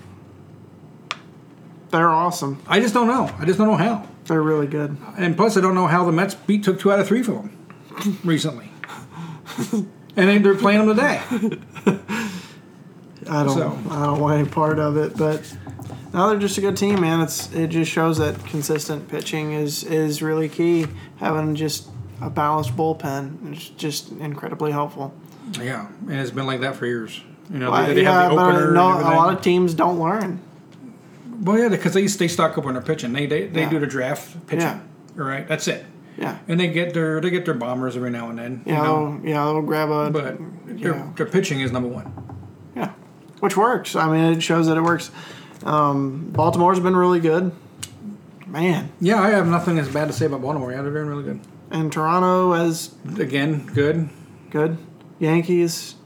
[1.90, 2.61] They're awesome.
[2.67, 3.33] I just don't know.
[3.38, 4.09] I just don't know how.
[4.25, 4.97] They're really good.
[5.17, 7.37] And plus, I don't know how the Mets beat took two out of three from
[7.37, 8.69] them recently.
[10.17, 11.23] and they're playing them today.
[13.28, 15.40] I don't So- I don't want any part of it, but
[16.12, 17.20] now they're just a good team, man.
[17.20, 20.87] It's it just shows that consistent pitching is is really key.
[21.16, 21.88] Having just
[22.20, 25.12] a balanced bullpen is just incredibly helpful.
[25.60, 27.20] Yeah, and it's been like that for years.
[27.52, 28.72] You know, Well, they, they yeah, have the but opener.
[28.72, 30.40] no, a lot of teams don't learn.
[31.42, 33.12] Well, yeah, because they they stock up when they're pitching.
[33.12, 33.70] They they, they Yeah.
[33.70, 34.62] do the draft pitching.
[34.62, 34.78] Yeah.
[35.18, 35.84] All right, that's it.
[36.16, 36.38] Yeah.
[36.48, 38.62] And they get their they get their bombers every now and then.
[38.64, 41.08] You know, yeah, they'll grab a but their, yeah.
[41.16, 42.12] their pitching is number one.
[43.44, 43.94] Which works.
[43.94, 45.11] I mean, it shows that it works.
[45.64, 47.52] Um, Baltimore's been really good,
[48.46, 50.72] man, Yeah, I have nothing as bad to say about Baltimore.
[50.72, 51.40] Yeah, they're doing really good.
[51.70, 54.09] and Toronto as Again, good.
[54.48, 54.78] good.
[55.18, 55.96] Yankees.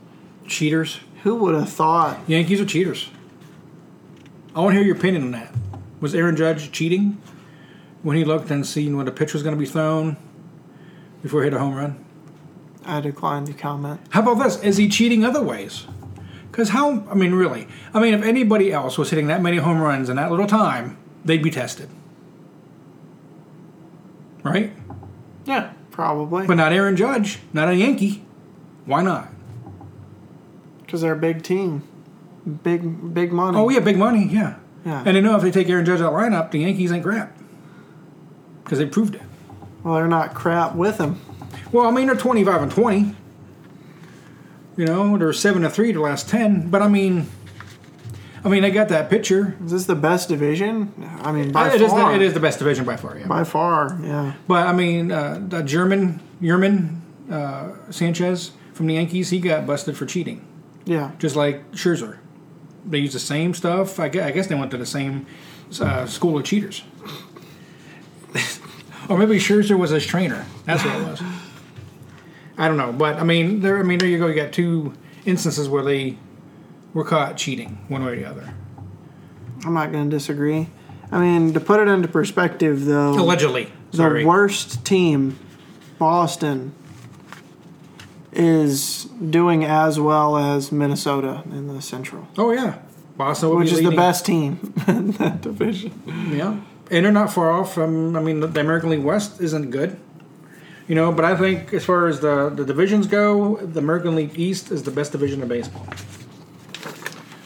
[0.49, 0.99] Cheaters.
[1.23, 2.19] Who would have thought?
[2.27, 3.09] Yankees are cheaters.
[4.57, 5.55] I want to hear your opinion on that.
[6.01, 7.23] Was Aaron Judge cheating
[8.03, 10.17] when he looked and seen when the pitch was going to be thrown
[11.23, 12.05] before he hit a home run?
[12.85, 14.01] I decline to comment.
[14.11, 14.61] How about this?
[14.65, 15.87] Is he cheating other ways?
[16.59, 17.05] Because how?
[17.09, 17.69] I mean, really?
[17.95, 20.99] I mean, if anybody else was hitting that many home runs in that little time,
[21.25, 21.89] they'd be tested,
[24.43, 24.73] right?
[25.45, 28.25] Yeah, probably But not Aaron Judge, not a Yankee.
[28.87, 29.29] Why not?
[30.81, 31.85] because they're a big team,
[32.65, 33.57] big big money.
[33.57, 34.57] Oh yeah, big money, yeah.
[34.85, 35.05] Yeah.
[35.07, 37.05] And they know if they take Aaron Judge out of the lineup, the Yankees ain't
[37.05, 37.39] crap
[38.65, 39.23] because they proved it.
[39.85, 41.21] Well, they're not crap with him.
[41.71, 43.15] Well, I mean, they're 25 and 20.
[44.79, 46.71] You know, they're 7 to 3 the last 10.
[46.71, 47.29] But I mean,
[48.45, 49.57] I mean, they got that picture.
[49.65, 50.95] Is this the best division?
[51.21, 52.11] I mean, by it, is far.
[52.11, 53.27] the, it is the best division by far, yeah.
[53.27, 53.99] by far.
[54.01, 54.35] Yeah.
[54.47, 59.97] But I mean, uh, the German, Yerman uh, Sanchez from the Yankees, he got busted
[59.97, 60.47] for cheating,
[60.85, 61.11] Yeah.
[61.19, 62.19] just like Scherzer.
[62.87, 63.99] They use the same stuff.
[63.99, 65.27] I guess, I guess they went to the same
[65.81, 66.85] uh, school of cheaters.
[69.09, 70.47] or maybe Scherzer was his trainer.
[70.65, 71.23] That's what it was.
[72.59, 73.79] I don't know, but I mean, there.
[73.79, 74.27] I mean, there you go.
[74.27, 74.93] You got two
[75.25, 76.19] instances where they
[76.93, 78.53] were caught cheating, one way or the other.
[79.65, 80.69] I'm not going to disagree.
[81.11, 84.25] I mean, to put it into perspective, though, Allegedly, the sorry.
[84.25, 85.39] worst team,
[85.99, 86.75] Boston,
[88.33, 92.79] is doing as well as Minnesota in the Central, Oh yeah,
[93.17, 95.93] Boston, would which be is the best team in that division.
[96.31, 98.17] Yeah, and they're not far off from.
[98.17, 99.99] I mean, the American League West isn't good,
[100.89, 101.13] you know.
[101.13, 104.83] But I think as far as the the divisions go, the American League East is
[104.83, 105.85] the best division of baseball,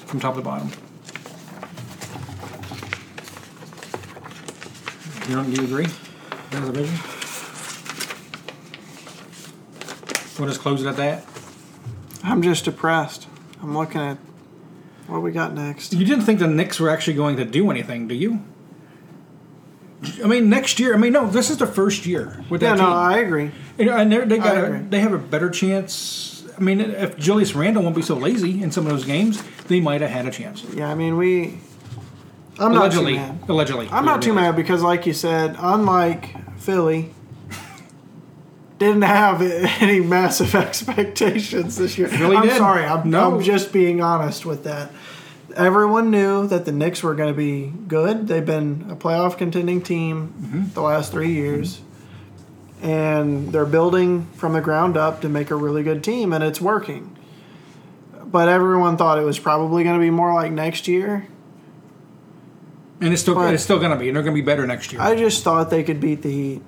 [0.07, 0.71] from top to bottom.
[5.29, 5.53] You don't?
[5.53, 5.87] Do you agree?
[6.51, 6.99] That division.
[10.39, 11.25] We'll just close it at that.
[12.25, 13.29] I'm just depressed.
[13.61, 14.19] I'm looking at
[15.07, 15.93] what we got next.
[15.93, 18.43] You didn't think the Knicks were actually going to do anything, do you?
[20.23, 20.95] I mean, next year.
[20.95, 21.29] I mean, no.
[21.29, 22.93] This is the first year with Yeah, that no, team.
[22.95, 23.51] I agree.
[23.79, 24.79] And they're, they got agree.
[24.81, 26.45] they have a better chance.
[26.57, 29.81] I mean, if Julius Randle won't be so lazy in some of those games, they
[29.81, 30.65] might have had a chance.
[30.75, 31.59] Yeah, I mean, we.
[32.59, 33.39] I'm not too allegedly, mad.
[33.49, 33.89] allegedly.
[33.91, 37.15] I'm not too mad because, like you said, unlike Philly,
[38.79, 42.09] didn't have any massive expectations this year.
[42.09, 42.57] Philly I'm did.
[42.59, 42.85] sorry.
[42.85, 43.37] I'm, No.
[43.37, 44.91] I'm just being honest with that.
[45.57, 48.29] Everyone knew that the Knicks were going to be good.
[48.29, 50.73] They've been a playoff contending team Mm-hmm.
[50.75, 51.81] the last three years.
[52.83, 56.61] And they're building from the ground up to make a really good team, and it's
[56.61, 57.17] working.
[58.25, 61.27] But everyone thought it was probably going to be more like next year.
[63.01, 64.67] And it's still But- it's still going to be, and they're going to be better
[64.67, 65.01] next year.
[65.01, 66.63] I just thought they could beat the Heat.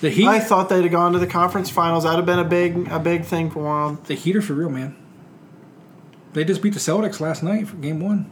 [0.00, 2.04] the Heat, I thought they'd have gone to the conference finals.
[2.04, 3.98] That'd have been a big, a big thing for them.
[4.06, 4.96] the Heat are for real, man.
[6.32, 8.30] They just beat the Celtics last night for Game One.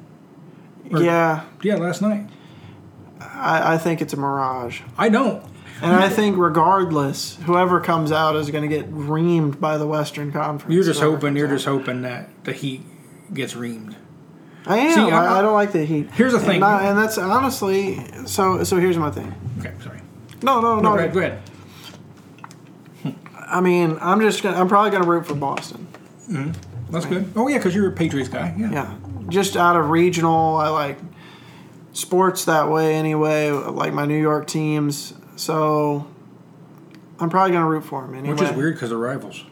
[0.90, 2.28] Or- Yeah, Yeah, last night.
[3.20, 5.42] I, I think it's a mirage, I don't.
[5.82, 10.32] and I think regardless, whoever comes out is going to get reamed by the Western
[10.32, 10.72] Conference.
[10.74, 11.36] You're just hoping.
[11.36, 11.52] You're out.
[11.52, 12.82] just hoping that the Heat
[13.34, 13.94] gets reamed.
[14.66, 14.94] I am.
[14.94, 16.10] See, I- I, don't like the Heat.
[16.12, 16.56] Here's the thing.
[16.56, 18.04] and, I- and that's honestly.
[18.26, 19.34] So, so here's my thing.
[19.58, 20.00] Okay, sorry.
[20.42, 21.08] No, no, No, no.
[21.08, 21.42] go ahead.
[23.36, 24.42] I mean, I'm just.
[24.42, 25.86] Gonna, I'm probably going to root for Boston.
[26.30, 26.69] Mm-hmm.
[26.90, 27.32] That's good.
[27.36, 28.54] Oh yeah, because you're a Patriots guy.
[28.58, 28.70] Yeah.
[28.72, 28.94] Yeah,
[29.28, 30.98] just out of regional, I like
[31.92, 33.50] sports that way anyway.
[33.50, 36.06] Like my New York teams, so
[37.18, 38.34] I'm probably gonna root for them anyway.
[38.34, 39.44] Which is weird because they're rivals.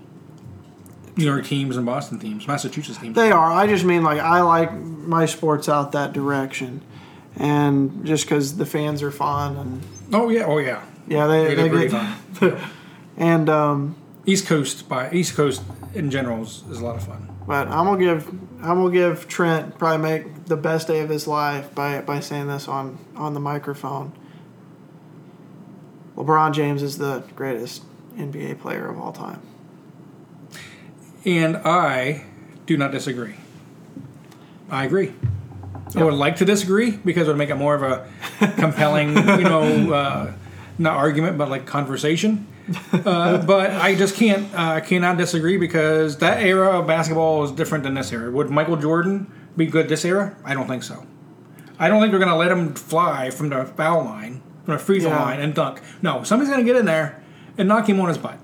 [1.17, 3.17] New York teams and Boston teams, Massachusetts teams.
[3.17, 3.53] They are.
[3.53, 6.81] I just mean like I like my sports out that direction,
[7.37, 10.85] and just because the fans are fun and oh yeah, oh yeah.
[11.09, 12.71] yeah, they, They they did get fun.
[13.17, 13.97] and um,
[14.27, 15.63] East Coast by East Coast
[15.99, 17.29] in general is, is a lot of fun.
[17.47, 18.29] but I'm gonna give
[18.63, 22.49] I'm gonna give Trent probably make the best day of his life by by saying
[22.49, 24.13] this on on the microphone.
[26.17, 27.83] LeBron James is the greatest
[28.17, 29.41] NBA player of all time.
[31.25, 32.25] And I
[32.67, 33.35] do not disagree.
[34.69, 35.15] I agree.
[35.95, 38.09] I would like to disagree because it would make it more of a
[38.59, 40.33] compelling, you know, uh,
[40.77, 42.48] not argument, but like conversation.
[42.93, 47.85] Uh, but I just can't, uh, cannot disagree because that era of basketball is different
[47.85, 48.31] than this era.
[48.31, 50.37] Would Michael Jordan be good this era?
[50.45, 51.07] I don't think so.
[51.79, 54.79] I don't think they're going to let him fly from the foul line, from the
[54.79, 55.23] free throw Yeah.
[55.23, 55.81] line, and dunk.
[56.03, 57.23] No, somebody's going to get in there
[57.57, 58.39] and knock him on his butt.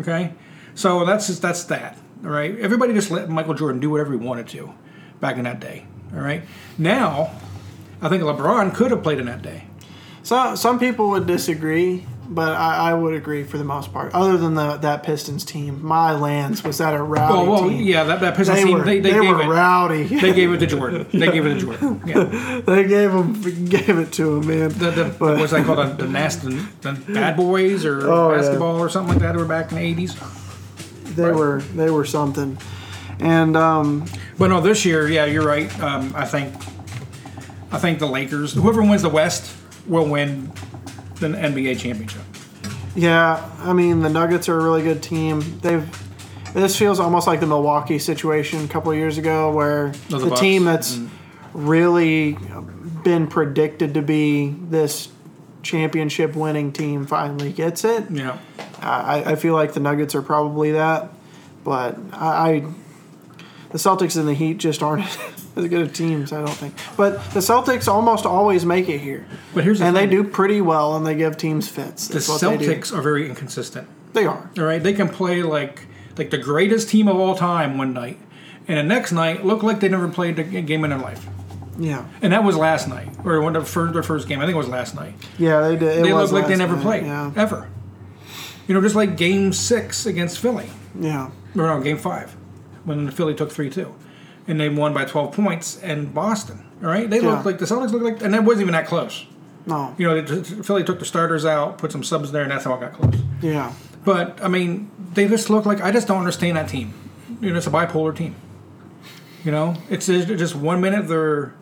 [0.00, 0.32] Okay,
[0.74, 1.96] so that's just, that's that.
[2.24, 4.72] All right, everybody just let Michael Jordan do whatever he wanted to
[5.20, 5.86] back in that day.
[6.12, 6.42] All right,
[6.78, 7.30] now
[8.02, 9.64] I think LeBron could have played in that day.
[10.24, 14.14] So some people would disagree, but I, I would agree for the most part.
[14.14, 17.82] Other than the, that Pistons team, my lands was that a rowdy Oh well, team.
[17.82, 20.02] yeah, that that Pistons They team were, they, they, they gave were it rowdy.
[20.20, 21.06] they gave it to Jordan.
[21.12, 22.02] They gave it to Jordan.
[22.06, 24.68] Yeah, they gave him gave it to him, man.
[24.70, 28.38] the, the But- what's that called the, the nasty the bad boys or Oh, yeah.
[28.38, 29.36] basketball or something like that.
[29.36, 30.14] Were back in the eighties.
[31.16, 31.34] they Right.
[31.34, 32.58] were they were something.
[33.20, 34.06] And um,
[34.38, 35.70] But no, this year, yeah, you're right.
[35.80, 36.52] Um, I think,
[37.70, 39.54] I think the Lakers, whoever wins the West,
[39.86, 40.50] will win
[41.16, 42.22] the NBA championship.
[42.94, 45.58] yeah, I mean the Nuggets are a really good team.
[45.60, 45.88] They've
[46.54, 50.40] this feels almost like the Milwaukee situation a couple of years ago, where the Bucks.
[50.40, 51.66] team that's mm-hmm.
[51.66, 52.38] really
[53.02, 55.08] been predicted to be this
[55.62, 58.08] championship winning team finally gets it.
[58.10, 58.38] Yeah,
[58.80, 61.10] I, I feel like the Nuggets are probably that,
[61.64, 62.66] but I, I
[63.74, 65.02] the Celtics and the Heat just aren't
[65.56, 66.32] as good of teams.
[66.32, 66.74] I don't think.
[66.96, 70.60] But the Celtics almost always make it here, but here's the and they do pretty
[70.60, 72.06] well, and they give teams fits.
[72.06, 72.72] The That's what they do.
[72.72, 73.88] Celtics are very inconsistent.
[74.12, 74.48] They are.
[74.56, 78.20] All right, they can play like like the greatest team of all time one night,
[78.68, 81.26] and the next night look like they never played a game in their life.
[81.76, 82.04] Yeah.
[82.22, 84.38] And that was last night, or the first, their first game.
[84.38, 85.14] I think it was last night.
[85.36, 85.98] Yeah, they did.
[85.98, 87.32] It They was look like they never night, played Yeah.
[87.34, 87.66] ever.
[88.68, 91.30] You know, just like Game Six against Philly, Yeah.
[91.56, 92.36] or no, Game Five,
[92.84, 93.94] when the Philly took three two,
[94.46, 96.64] and they won by twelve points And Boston.
[96.82, 97.30] All right, they Yeah.
[97.32, 99.24] looked like the Celtics looked like, and it wasn't even that close.
[99.66, 99.94] No.
[99.96, 102.74] You know, they- Philly took the starters out, put some subs there, and that's how
[102.74, 103.14] it got close.
[103.40, 103.72] Yeah.
[104.04, 106.92] But I mean, they just look like I just don't understand that team.
[107.40, 108.34] You know, it's a bipolar team.
[109.44, 111.54] You know, it's just just one minute they're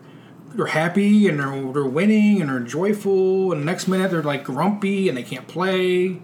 [0.54, 4.42] they're happy and they're they're winning and they're joyful, and the next minute they're like
[4.44, 6.20] grumpy and they can't play.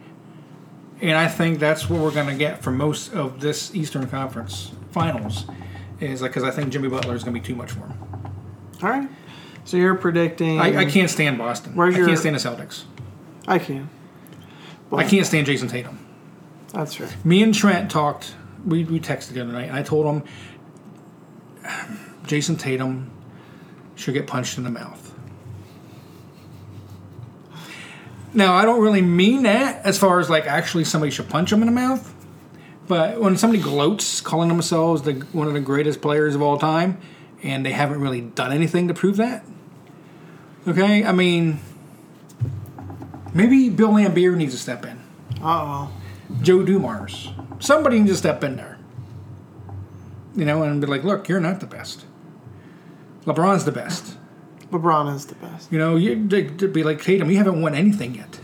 [1.01, 4.73] And I think that's what we're going to get for most of this Eastern Conference
[4.91, 5.45] Finals,
[6.01, 7.95] is like because I think Jimmy Butler is going to be too much for him.
[8.83, 9.09] All right.
[9.65, 10.59] So you're predicting?
[10.61, 11.75] I, I can't stand Boston.
[11.75, 12.85] Where's I your- can't stand the Celtics.
[13.47, 13.91] I can.
[14.91, 15.99] I can't stand Jayson Tatum.
[16.73, 17.09] That's fair.
[17.25, 18.35] Me and Trent talked.
[18.65, 20.23] We, we texted the other night, and I told him
[22.27, 23.11] Jayson Tatum
[23.95, 25.15] should get punched in the mouth.
[28.35, 31.61] Now, I don't really mean that as far as like actually somebody should punch him
[31.63, 32.15] in the mouth,
[32.89, 36.99] but when somebody gloats, calling themselves the one of the greatest players of all time,
[37.43, 39.45] and they haven't really done anything to prove that.
[40.67, 41.61] Okay, I mean,
[43.35, 44.99] maybe Bill Laimbeer needs to step in.
[45.41, 45.93] Uh oh.
[46.43, 47.31] Joe Dumars.
[47.59, 48.79] Somebody needs to step in there.
[50.35, 52.05] You know, and be like, look, you're not the best.
[53.25, 54.17] LeBron's the best.
[54.71, 55.73] LeBron is the best.
[55.73, 58.41] You know, you to be like Tatum, you haven't won anything yet.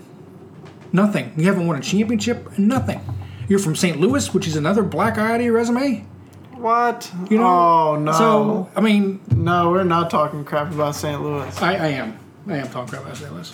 [0.93, 1.33] Nothing.
[1.37, 2.59] You haven't won a championship.
[2.59, 3.01] Nothing.
[3.49, 4.01] You're from St.
[4.01, 6.07] Louis, which is another black eye to your resume.
[6.53, 7.11] What?
[7.31, 7.47] You know.
[7.47, 8.13] Oh no.
[8.13, 11.21] So I mean, no, we're not talking crap about St.
[11.21, 11.63] Louis.
[11.63, 12.19] I, I am.
[12.47, 13.33] I am talking crap about St.
[13.33, 13.53] Louis.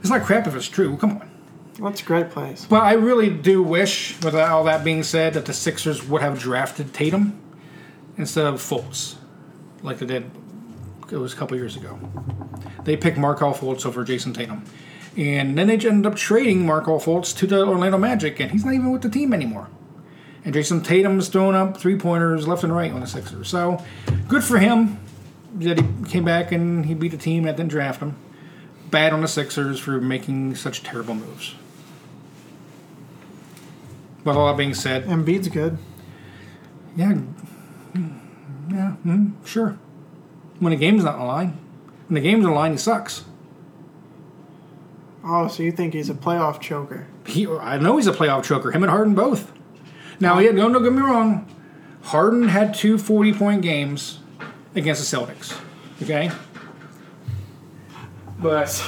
[0.00, 0.96] It's not crap if it's true.
[0.96, 1.30] Come on.
[1.78, 2.68] That's a great place.
[2.68, 6.38] Well, I really do wish, with all that being said, that the Sixers would have
[6.38, 7.40] drafted Tatum
[8.18, 9.16] instead of Fultz,
[9.82, 10.30] like they did.
[11.10, 11.98] It was a couple years ago.
[12.84, 14.64] They picked Markelle Fultz over Jayson Tatum,
[15.16, 18.74] and then they ended up trading Markelle Fultz to the Orlando Magic, and he's not
[18.74, 19.68] even with the team anymore.
[20.44, 23.48] And Jayson Tatum's throwing up three pointers left and right on the Sixers.
[23.48, 23.82] So
[24.28, 24.98] good for him
[25.56, 28.16] that he came back and he beat the team that didn't draft him.
[28.90, 31.54] Bad on the Sixers for making such terrible moves.
[34.24, 35.78] But all that being said, Embiid's good.
[36.96, 37.18] yeah,
[37.94, 39.78] yeah, mm, sure.
[40.58, 41.58] When the game's not on the line,
[42.08, 43.24] when the game's on the line, he sucks.
[45.22, 47.06] Oh, so you think he's a playoff choker?
[47.26, 48.70] He, I know he's a playoff choker.
[48.72, 49.52] Him and Harden both.
[50.18, 51.46] Now, he had, no, no, get me wrong.
[52.02, 54.20] Harden had two 40 point games
[54.74, 55.60] against the Celtics.
[56.02, 56.30] Okay?
[58.38, 58.82] But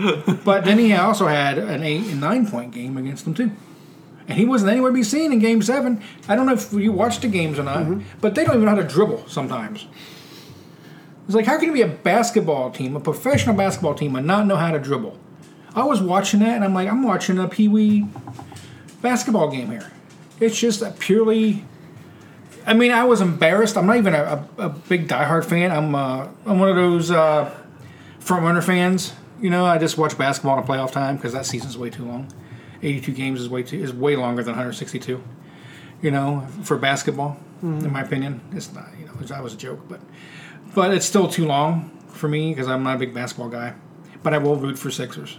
[0.44, 3.52] but then he also had an eight and nine point game against them too.
[4.28, 6.02] And he wasn't anywhere to be seen in game seven.
[6.28, 8.02] I don't know if you watched the games or not, mm-hmm.
[8.20, 9.86] but they don't even know how to dribble sometimes.
[11.26, 14.46] It's like, how can you be a basketball team, a professional basketball team, and not
[14.46, 15.18] know how to dribble?
[15.74, 18.06] I was watching that, and I'm like, I'm watching a Pee Wee
[19.00, 19.90] basketball game here.
[20.40, 21.64] It's just a purely.
[22.66, 23.76] I mean, I was embarrassed.
[23.76, 25.70] I'm not even a, a, a big diehard fan.
[25.70, 27.50] I'm uh, I'm one of those uh,
[28.20, 29.14] front runner fans.
[29.40, 32.32] You know, I just watch basketball in playoff time because that season's way too long.
[32.82, 35.22] 82 games is way too is way longer than 162.
[36.02, 38.88] You know, for basketball, in my opinion, it's not.
[38.98, 40.00] You know, that was a joke, but
[40.74, 43.74] but it's still too long for me because I'm not a big basketball guy.
[44.22, 45.38] But I will root for Sixers,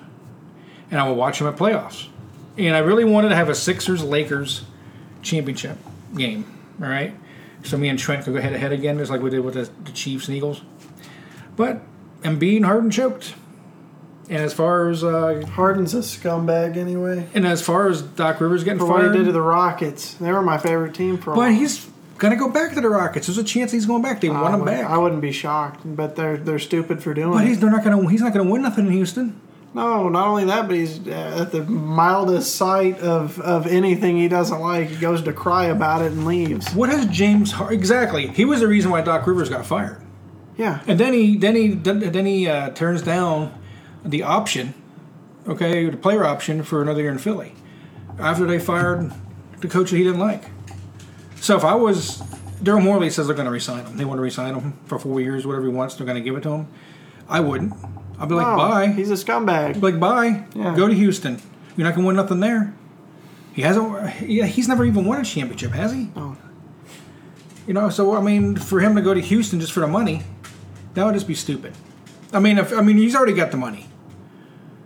[0.94, 2.06] and I will watch them at playoffs.
[2.56, 4.64] And I really wanted to have a Sixers Lakers
[5.24, 5.76] championship
[6.16, 6.46] game.
[6.80, 7.16] All right,
[7.64, 9.56] so me and Trent could go head to head again, just like we did with
[9.56, 10.62] the, the Chiefs and Eagles.
[11.56, 11.82] But
[12.22, 13.34] Embiid and Harden choked.
[14.30, 17.28] And as far as uh, Harden's a scumbag anyway.
[17.34, 20.14] and as far as Doc Rivers getting For what he fired, did to the Rockets,
[20.14, 23.28] they were my favorite team for a but he's gonna go back to the Rockets.
[23.28, 24.22] There's a chance he's going back.
[24.22, 24.86] They I want him back.
[24.86, 27.48] I wouldn't be shocked, but they're they're stupid for doing But it.
[27.50, 28.10] he's they're not gonna.
[28.10, 29.40] He's not gonna win nothing in Houston.
[29.74, 34.28] No, not only that, but he's uh, at the mildest sight of, of anything he
[34.28, 34.90] doesn't like.
[34.90, 36.72] He goes to cry about it and leaves.
[36.74, 38.28] What has James Har- exactly?
[38.28, 40.02] He was the reason why Doc Rivers got fired.
[40.58, 40.82] Yeah.
[40.86, 43.60] And then he then he then he uh, turns down
[44.06, 44.76] the option,
[45.48, 47.54] okay, the player option for another year in Philly,
[48.20, 49.12] after they fired
[49.62, 50.46] the coach that he didn't like.
[51.38, 52.22] So if I was
[52.62, 55.20] Daryl Morey says they're going to resign him, they want to resign him for four
[55.20, 56.68] years, whatever he wants, they're going to give it to him.
[57.28, 57.74] I wouldn't.
[58.24, 58.88] I'd be like, No, bye.
[58.88, 59.82] He's a scumbag.
[59.82, 60.46] like, bye.
[60.56, 60.76] Yeah.
[60.76, 61.42] Go to Houston.
[61.76, 62.74] You're not going to win nothing there.
[63.54, 64.22] He hasn't.
[64.22, 66.10] Yeah, he's never even won a championship, has he?
[66.16, 66.38] No.
[67.68, 70.24] You know, so I mean, for him to go to Houston just for the money,
[70.96, 71.74] that would just be stupid.
[72.32, 73.88] I mean, if I mean, he's already got the money.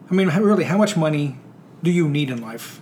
[0.10, 1.38] I mean, how- really, how much money
[1.84, 2.82] do you need in life?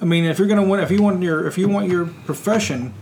[0.00, 2.06] I mean, if you're going to win, if you want your, if you want your
[2.06, 2.92] profession,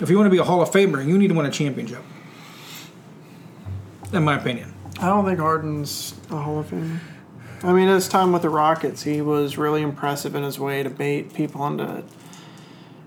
[0.00, 2.02] if you want to be a Hall of Famer, you need to win a championship.
[4.12, 6.98] In my opinion, I don't think Harden's a Hall of Famer.
[7.62, 10.90] I mean, his time with the Rockets, he was really impressive in his way to
[10.90, 11.84] bait people into.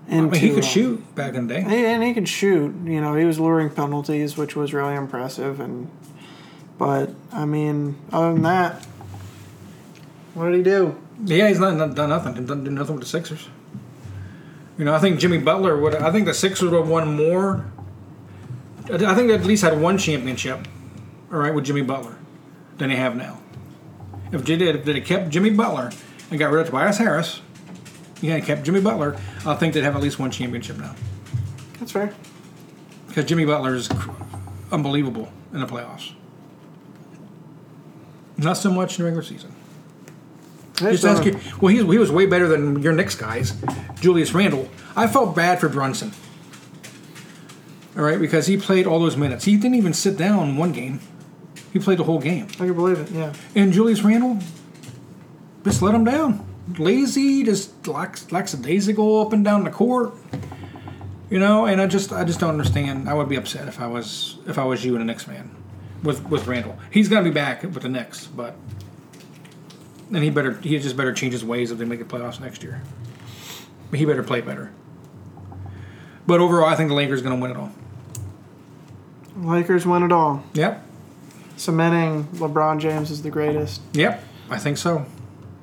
[0.08, 1.90] I into mean, he could uh, shoot back in the day.
[1.90, 2.74] And he could shoot.
[2.84, 5.60] You know, he was luring penalties, which was really impressive.
[5.60, 5.90] And
[6.78, 8.84] but I mean, other than that,
[10.34, 10.98] what did he do?
[11.24, 12.34] Yeah, he's not, not done nothing.
[12.34, 13.48] He's done, done nothing with the Sixers.
[14.78, 15.94] You know, I think Jimmy Butler would.
[15.94, 17.70] I think the Sixers would have won more.
[18.90, 20.66] I I think they at least had one championship,
[21.32, 22.16] all right, with Jimmy Butler,
[22.78, 23.40] than they have now.
[24.30, 25.90] If they did, if they kept Jimmy Butler
[26.30, 27.40] and got rid of Tobias Harris,
[28.20, 30.94] yeah, kept Jimmy Butler, I think they'd have at least one championship now.
[31.78, 32.14] That's fair.
[33.08, 33.90] Because Jimmy Butler is
[34.70, 36.12] unbelievable in the playoffs.
[38.36, 39.54] Not so much in the regular season.
[40.74, 41.38] Just ask you.
[41.60, 43.54] Well, he, he was way better than your Knicks guys,
[44.00, 44.68] Julius Randle.
[44.96, 46.12] I felt bad for Brunson.
[47.96, 49.44] All right, because he played all those minutes.
[49.44, 51.00] He didn't even sit down one game.
[51.72, 52.46] He played the whole game.
[52.54, 53.10] I can believe it.
[53.10, 53.32] Yeah.
[53.54, 54.38] And Julius Randle
[55.64, 56.46] just let him down.
[56.78, 60.14] Lazy, just lax, lackadaisical up and down the court.
[61.30, 63.08] You know, and I just I just don't understand.
[63.08, 65.50] I would be upset if I was if I was you and a Knicks man
[66.02, 66.78] with with Randle.
[66.90, 68.54] He's gonna be back with the Knicks, but
[70.12, 72.62] and he better he just better change his ways if they make the playoffs next
[72.62, 72.82] year.
[73.94, 74.72] He better play better.
[76.26, 77.72] But overall, I think the Lakers gonna win it all.
[79.38, 80.86] Lakers win it all, Yep,
[81.62, 85.06] cementing LeBron James as the greatest yep, I think so.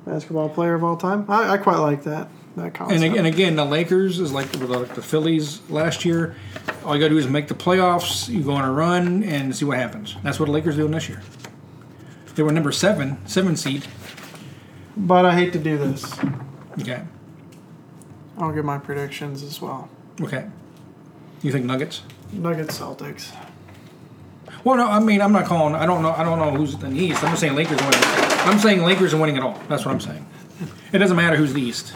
[0.06, 1.26] basketball player of all time.
[1.28, 3.02] I, I quite like that that And, concept.
[3.04, 6.34] ag- and again, the Lakers is like the, like the Phillies last year.
[6.84, 8.28] All you got to do is make the playoffs.
[8.28, 10.16] You go on a run and see what happens.
[10.24, 11.22] That's what the Lakers doing this year.
[12.34, 13.84] They were number seven, seven seed.
[14.96, 16.18] but I hate to do this.
[16.80, 17.02] Okay,
[18.38, 19.88] I'll give my predictions as well.
[20.22, 20.46] okay.
[21.42, 22.02] You think Nuggets?
[22.32, 23.32] Nuggets Celtics.
[24.64, 24.86] Well, no.
[24.86, 25.74] I mean, I'm not calling.
[25.74, 26.10] I don't know.
[26.12, 27.22] I don't know who's in the East.
[27.24, 28.00] I'm just saying Lakers are winning.
[28.04, 29.58] I'm saying Lakers are winning it all.
[29.68, 30.26] That's what I'm saying.
[30.92, 31.94] It doesn't matter who's the East.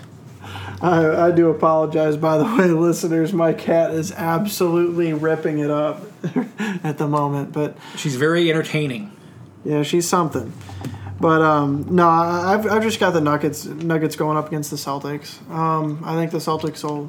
[0.82, 3.32] I, I do apologize, by the way, listeners.
[3.32, 6.02] My cat is absolutely ripping it up
[6.84, 9.10] at the moment, but She's very entertaining.
[9.64, 10.52] yeah, she's something.
[11.20, 14.76] But um, no, I- I've, I've just got the Nuggets Nuggets going up against the
[14.76, 15.38] Celtics.
[15.50, 17.08] Um, I think the Celtics will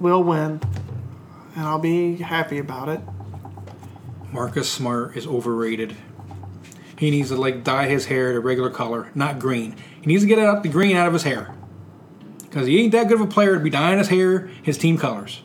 [0.00, 0.60] will win,
[1.56, 3.00] and I'll be happy about it.
[4.32, 5.96] Marcus Smart is overrated.
[6.98, 9.76] He needs to like dye his hair to regular color, not green.
[10.00, 11.54] He needs to get out the green out of his hair.
[12.38, 14.96] Because he ain't that good of a player to be dyeing his hair his team
[14.96, 15.42] colors.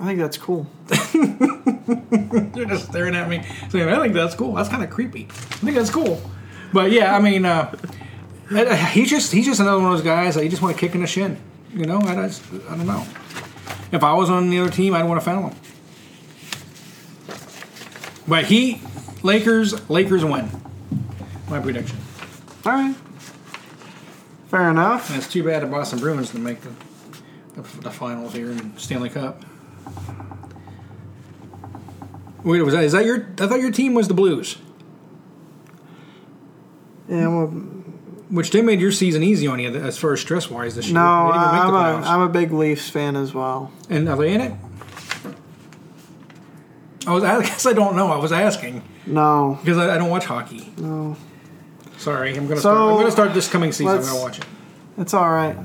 [0.00, 0.66] I think that's cool.
[0.88, 4.54] They're just staring at me saying, I think that's cool.
[4.54, 5.28] That's kind of creepy.
[5.30, 6.20] I think that's cool.
[6.72, 7.70] But yeah, I mean, uh,
[8.90, 10.94] he's just he's just another one of those guys that you just want to kick
[10.94, 11.38] in the shin.
[11.72, 13.06] You know, I, just, I don't know.
[13.92, 15.56] If I was on the other team, I'd want to foul him.
[18.26, 18.80] But he,
[19.22, 20.48] Lakers, Lakers win.
[21.48, 21.98] My prediction.
[22.64, 22.94] All right,
[24.48, 25.10] fair enough.
[25.10, 26.70] And it's too bad the Boston Bruins didn't make the,
[27.60, 29.44] the, the finals here in Stanley Cup.
[32.42, 33.26] Wait, was that is that your?
[33.38, 34.56] I thought your team was the Blues,
[37.08, 40.74] Yeah, well, which they made your season easy on you as far as stress wise
[40.74, 40.94] this year.
[40.94, 42.06] no, they didn't even make I'm a.
[42.06, 43.70] I'm a big Leafs fan as well.
[43.90, 44.52] and are they in it?
[47.06, 47.24] I was.
[47.24, 48.08] I guess I don't know.
[48.08, 50.72] I was asking No, because I, I don't watch hockey.
[50.78, 51.16] no,
[51.98, 52.56] Sorry, I'm gonna.
[52.60, 53.88] So, start, I'm gonna start this coming season.
[53.88, 54.44] I'm let's- gonna watch it.
[54.98, 55.56] it's all right.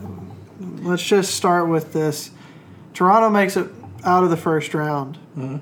[0.81, 2.31] Let's just start with this.
[2.93, 3.67] Toronto makes it
[4.03, 5.17] out of the first round.
[5.37, 5.57] Mm-hmm.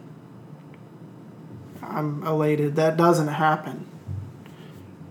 [1.83, 2.75] I'm elated.
[2.75, 3.85] That doesn't happen.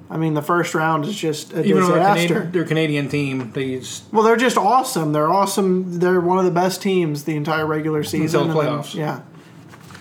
[0.08, 2.26] I mean, the first round is just a Even though they're disaster.
[2.34, 5.12] Canadian, they're Canadian team, they just Well, they're just awesome.
[5.12, 5.98] They're awesome.
[5.98, 8.42] They're one of the best teams the entire regular season.
[8.42, 8.94] Until the playoffs.
[8.94, 9.22] yeah.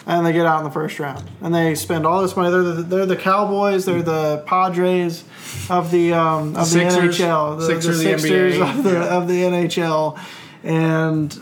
[0.07, 2.51] And they get out in the first round, and they spend all this money.
[2.51, 5.23] They're the, they're the Cowboys, they're the Padres
[5.69, 7.17] of the um, of Sixers.
[7.17, 10.19] the NHL, the Sixers the of the Sixers of the of the NHL,
[10.63, 11.39] and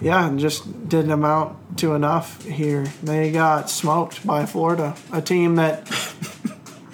[0.00, 2.86] yeah, and just didn't amount to enough here.
[3.02, 5.86] They got smoked by Florida, a team that.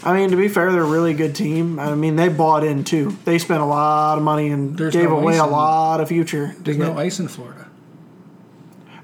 [0.04, 1.80] I mean, to be fair, they're a really good team.
[1.80, 3.16] I mean, they bought in too.
[3.24, 6.54] They spent a lot of money and There's gave no away a lot of future.
[6.60, 7.65] There's get- no ice in Florida.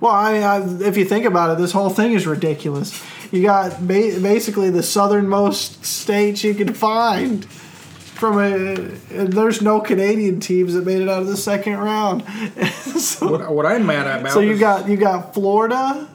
[0.03, 3.01] Well, I mean, I, if you think about it, this whole thing is ridiculous.
[3.31, 7.45] You got ba- basically the southernmost states you can find.
[7.45, 8.75] From a,
[9.17, 12.25] and there's no Canadian teams that made it out of the second round.
[12.97, 16.09] so, What, what I'm mad about so you got you got Florida,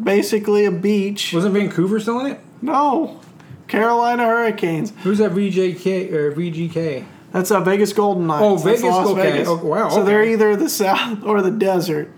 [0.00, 1.32] basically a beach.
[1.32, 2.40] wasn't Vancouver still in it?
[2.62, 3.20] No,
[3.66, 4.92] Carolina Hurricanes.
[5.02, 7.04] Who's that VJK or uh, VGK?
[7.32, 8.42] That's the Vegas Golden Knights.
[8.42, 9.30] Oh, Vegas, Las okay.
[9.30, 9.48] Vegas.
[9.48, 12.10] Oh, wow, So they're either the South or the desert.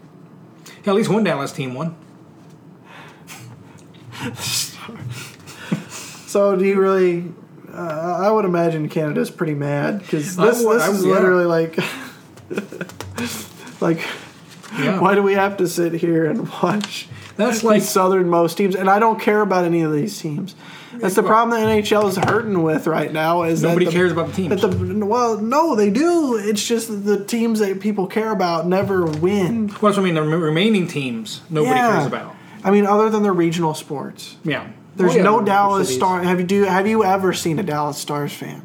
[0.85, 1.97] Yeah, at least one Dallas team won.
[6.26, 7.33] So do you really?
[7.72, 11.12] Uh, I would imagine Canada's pretty mad because this, would- this is yeah.
[11.12, 11.76] literally like,
[13.80, 14.01] like,
[14.79, 18.75] Yeah, why do we have to sit here and watch that's like southernmost teams?
[18.75, 20.55] And I don't care about any of these teams.
[20.95, 23.43] That's the problem the NHL is hurting with right now.
[23.45, 24.61] Is that nobody the- cares about the teams.
[24.61, 26.37] That the, well, no, they do.
[26.37, 29.68] It's just that the teams that people care about never win.
[29.68, 30.14] Well, that's what I mean.
[30.14, 31.93] The remaining teams, nobody Yeah.
[31.93, 32.35] cares about.
[32.64, 34.66] I mean, other than the regional sports, Yeah,
[34.97, 35.93] there's Oh, yeah, no Dallas.
[35.93, 36.23] Star.
[36.23, 36.62] Have you do?
[36.64, 38.62] Have you ever seen a Dallas Stars fan?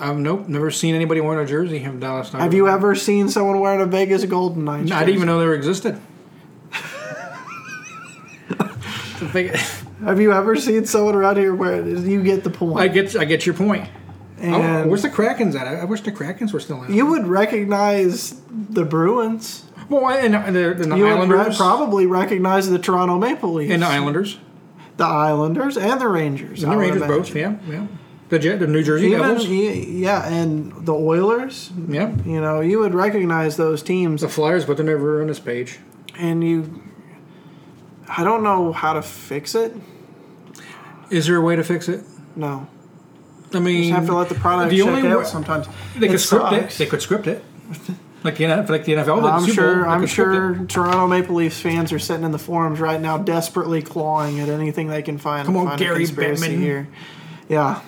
[0.00, 2.30] Um, nope, never seen anybody wearing a jersey of Dallas.
[2.30, 4.90] Have you ever seen someone wearing a Vegas Golden Knights?
[4.90, 6.00] I didn't even know they existed.
[10.00, 12.80] Have you ever seen someone around here where you get the point?
[12.80, 13.86] I get, I get your point.
[14.40, 15.66] Oh, and where's the Krakens at?
[15.66, 16.94] I, wish the Krakens were still in.
[16.94, 19.66] you would recognize the Bruins.
[19.90, 23.70] well, and, and the, and the You would Islanders, probably recognize the Toronto Maple Leafs,
[23.70, 24.38] and the Islanders,
[24.96, 26.62] the Islanders, and the Rangers.
[26.62, 27.36] and the would Rangers both.
[27.36, 27.86] Yeah, yeah.
[28.30, 29.46] The Jet, the New Jersey Even Devils.
[29.48, 31.70] yeah, and the Oilers.
[31.88, 35.40] Yeah, You know, you would recognize those teams, the Flyers, but they're never on this
[35.40, 35.78] page.
[36.18, 36.82] and you.
[38.08, 39.72] I don't know how to fix it.
[41.10, 42.02] Is there a way to fix it?
[42.36, 42.66] No,
[43.52, 45.66] I mean, you have to let the product the check only out sometimes.
[45.96, 46.70] they could It script it.
[46.70, 47.44] They could script it.
[48.22, 49.32] Like the NFL, like the NFL.
[49.32, 49.82] I'm Super sure.
[49.82, 50.66] they I'm sure.
[50.66, 54.88] Toronto Maple Leafs fans are sitting in the forums right now, desperately clawing at anything
[54.88, 55.46] they can find.
[55.46, 56.58] Come on, find Gary Bettman.
[56.58, 56.86] here.
[57.48, 57.80] Yeah.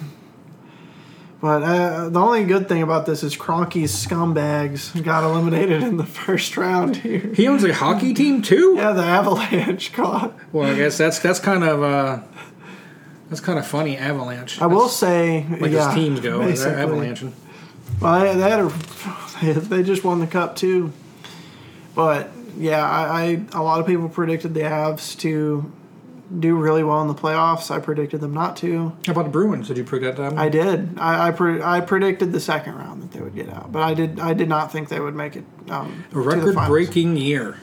[1.42, 6.06] But uh, the only good thing about this is Kroenke's scumbags got eliminated in the
[6.06, 7.32] first round here.
[7.34, 8.74] He owns a hockey team too.
[8.76, 10.32] Yeah, the Avalanche caught.
[10.52, 12.20] Well, I guess that's that's kind of uh,
[13.28, 13.96] that's kind of funny.
[13.96, 14.62] Avalanche.
[14.62, 16.38] I will say, like yeah, as teams go.
[16.38, 16.76] They're.
[18.00, 18.60] Well, they, they had
[19.56, 20.92] a, they just won the cup too.
[21.96, 25.72] But yeah, I, I a lot of people predicted the Avs to
[26.40, 27.70] do really well in the playoffs.
[27.70, 28.92] I predicted them not to.
[29.06, 29.68] How about the Bruins?
[29.68, 30.32] Did you predict that?
[30.34, 30.98] I did.
[30.98, 33.94] I I, pre- I predicted the second round that they would get out, but I
[33.94, 35.44] did I did not think they would make it.
[35.68, 37.58] Um, a record-breaking year.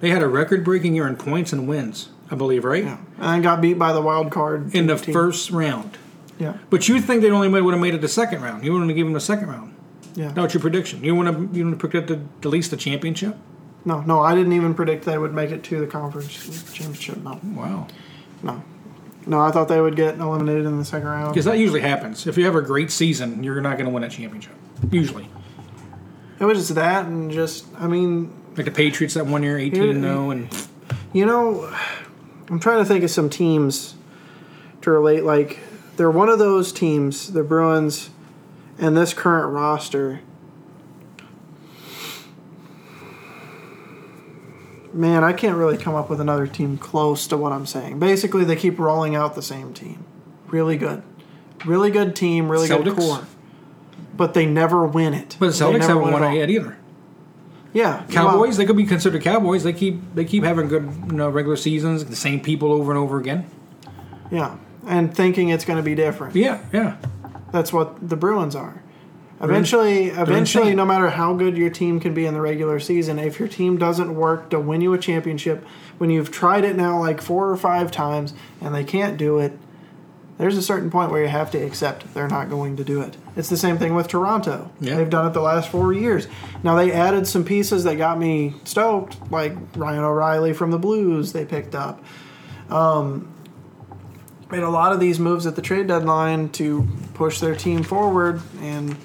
[0.00, 2.82] They had a record-breaking year in points and wins, I believe, right?
[2.84, 5.12] Yeah, and then got beat by the wild card In the team.
[5.12, 5.96] first round.
[6.38, 8.64] Yeah, But you think they only would have made it the second round?
[8.64, 9.74] You wouldn't have given them the second round.
[10.16, 10.32] yeah.
[10.32, 11.04] That was your prediction.
[11.04, 13.36] You want to you want to predict at least the championship?
[13.84, 17.18] No, no, I didn't even predict they would make it to the conference championship.
[17.18, 17.88] No, Wow.
[18.42, 18.62] no,
[19.26, 19.40] no.
[19.40, 21.32] I thought they would get eliminated in the second round.
[21.32, 22.26] Because that usually happens.
[22.26, 24.54] If you have a great season, you're not going to win a championship.
[24.90, 25.28] Usually.
[26.38, 30.00] It was just that, and just I mean, Like the Patriots that one year, 18
[30.00, 30.48] 0, and
[31.12, 31.72] You know,
[32.48, 33.94] I'm trying to think of some teams
[34.82, 35.24] to relate.
[35.24, 35.58] Like,
[35.96, 38.10] they're one of those teams, the Bruins,
[38.78, 40.20] and this current roster.
[44.92, 47.98] Man, I can't really come up with another team close to what I'm saying.
[47.98, 50.04] Basically, they keep rolling out the same team.
[50.48, 51.02] Really good.
[51.64, 53.26] Really good team, really good core.
[54.14, 55.36] But they never win it.
[55.38, 56.76] but the Celtics haven't won it yet either.
[57.72, 58.04] Yeah.
[58.10, 59.64] Cowboys, they could be considered Cowboys.
[59.64, 62.98] They keep they keep having good you know, regular seasons, the same people over and
[62.98, 63.48] over again.
[64.30, 64.58] Yeah.
[64.86, 66.34] And thinking it's going to be different.
[66.34, 66.96] Yeah, yeah.
[67.52, 68.81] That's what the Bruins are.
[69.42, 73.38] Eventually, eventually, no matter how good your team can be in the regular season, if
[73.40, 75.64] your team doesn't work to win you a championship,
[75.98, 79.58] when you've tried it now like four or five times and they can't do it,
[80.38, 83.16] there's a certain point where you have to accept they're not going to do it.
[83.36, 84.70] It's the same thing with Toronto.
[84.80, 84.96] Yeah.
[84.96, 86.26] They've done it the last four years.
[86.62, 91.32] Now they added some pieces that got me stoked, like Ryan O'Reilly from the Blues.
[91.32, 92.02] They picked up
[92.72, 93.32] um,
[94.50, 98.40] made a lot of these moves at the trade deadline to push their team forward
[98.60, 98.96] and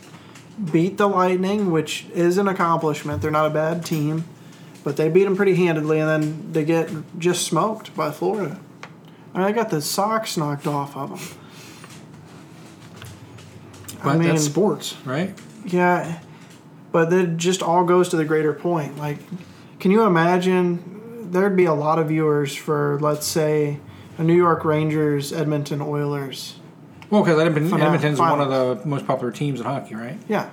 [0.72, 3.22] beat the Lightning, which is an accomplishment.
[3.22, 4.26] They're not a bad team,
[4.84, 6.90] but they beat them pretty handedly, and then they get
[7.20, 8.60] just smoked by Florida.
[9.34, 11.40] I mean, they got the socks knocked off of them.
[14.04, 15.38] But mean- that's sports, right?
[15.66, 16.20] Yeah,
[16.92, 18.98] but it just all goes to the greater point.
[18.98, 19.20] Like,
[19.80, 23.80] can you imagine there'd be a lot of viewers for, let's say,
[24.18, 26.60] a New York Rangers, Edmonton Oilers.
[27.10, 30.18] Well, because Edmonton, Edmonton's one of the most popular teams in hockey, right?
[30.28, 30.50] Yeah,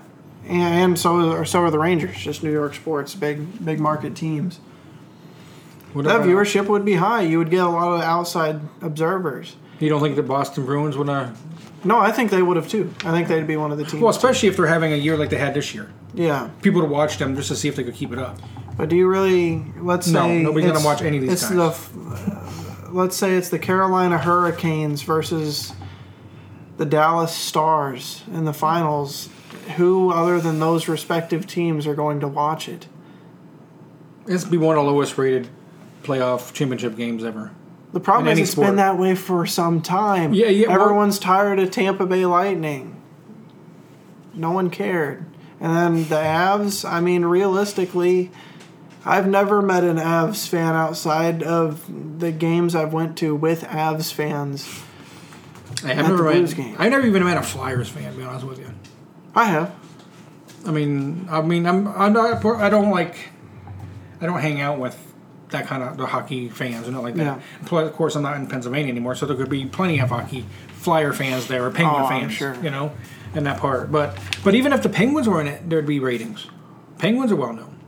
[0.47, 2.17] and, and so are, so are the Rangers.
[2.17, 4.61] Just New York sports, big big market teams.
[5.93, 7.23] What That about- viewership would be high.
[7.23, 9.57] You would get a lot of outside observers.
[9.81, 11.39] You don't think the Boston Bruins would have?
[11.85, 12.93] No, I think they would have too.
[13.05, 14.01] I think they'd be one of the teams.
[14.03, 15.91] Well, especially if they're having a year like they had this year.
[16.15, 18.39] yeah, People to watch them just to see if they could keep it up.
[18.77, 19.65] but do you really?
[19.81, 21.89] Let's No, say nobody's gonna watch any of these It's guys.
[21.91, 22.01] the.
[22.01, 25.73] uh, let's say it's the Carolina Hurricanes versus
[26.77, 29.29] the Dallas Stars in the finals.
[29.77, 32.87] Who other than those respective teams are going to watch it?
[34.27, 35.49] It's be one of the lowest rated
[36.03, 37.51] playoff championship games ever.
[37.93, 38.68] The problem is it's sport.
[38.68, 40.35] been that way for some time.
[40.35, 43.01] Yeah, yeah, well- Everyone's tired of Tampa Bay Lightning.
[44.35, 45.25] No one cared.
[45.61, 48.33] And then the Avs, I mean, realistically,
[49.05, 54.12] I've never met an Avs fan outside of the games I've went to with Avs
[54.12, 54.83] fans.
[55.85, 56.76] I have At the never Blues game.
[56.78, 58.12] I've never even met a Flyers fan.
[58.12, 58.70] To be honest with you.
[59.35, 59.74] I have.
[60.66, 63.16] I mean, I mean, I'm, I'm not, I don't like,
[64.20, 64.99] I don't hang out with
[65.51, 67.22] that kind of the hockey fans and not like that.
[67.39, 67.41] Yeah.
[67.66, 70.47] Plus, of course, I'm not in Pennsylvania anymore, so there could be plenty of hockey
[70.68, 72.55] Flyer fans there or Penguin Oh, I'm fans, sure.
[72.62, 72.93] you know,
[73.35, 73.93] in that part.
[73.93, 76.47] But but even if the Penguins were in it, there'd be ratings.
[76.99, 77.78] Penguins are well known.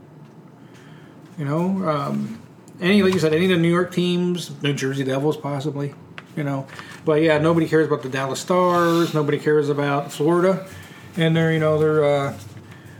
[1.37, 2.41] You know, um,
[2.79, 5.93] any like you said, any of the New York teams, New Jersey Devils, possibly.
[6.35, 6.67] You know,
[7.07, 9.13] but yeah, nobody cares about the Dallas Stars.
[9.13, 10.67] Nobody cares about Florida,
[11.15, 12.37] and they're you know their uh,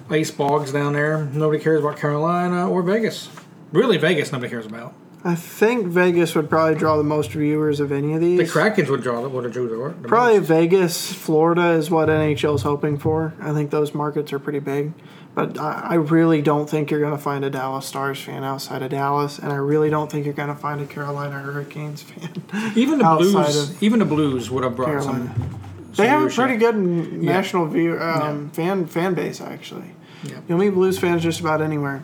[0.10, 1.26] ice bogs down there.
[1.26, 3.30] Nobody cares about Carolina or Vegas.
[3.74, 4.94] Really, Vegas nobody cares about.
[5.24, 8.38] I think Vegas would probably draw the most viewers of any of these.
[8.38, 10.48] The Krakens would draw the would have drew the, the Probably most.
[10.48, 13.34] Vegas, Florida is what NHL is hoping for.
[13.42, 14.94] I think those markets are pretty big.
[15.36, 18.82] But I, I really don't think you're going to find a Dallas Stars fan outside
[18.82, 22.44] of Dallas, and I really don't think you're going to find a Carolina Hurricanes fan.
[22.76, 23.70] even the outside Blues.
[23.72, 25.34] of Even the Blues would have brought Carolina.
[25.36, 25.60] some.
[25.96, 29.92] They have a pretty good n- national view um, fan fan base actually.
[30.24, 30.40] Yeah.
[30.48, 32.04] You'll meet Blues fans just about anywhere.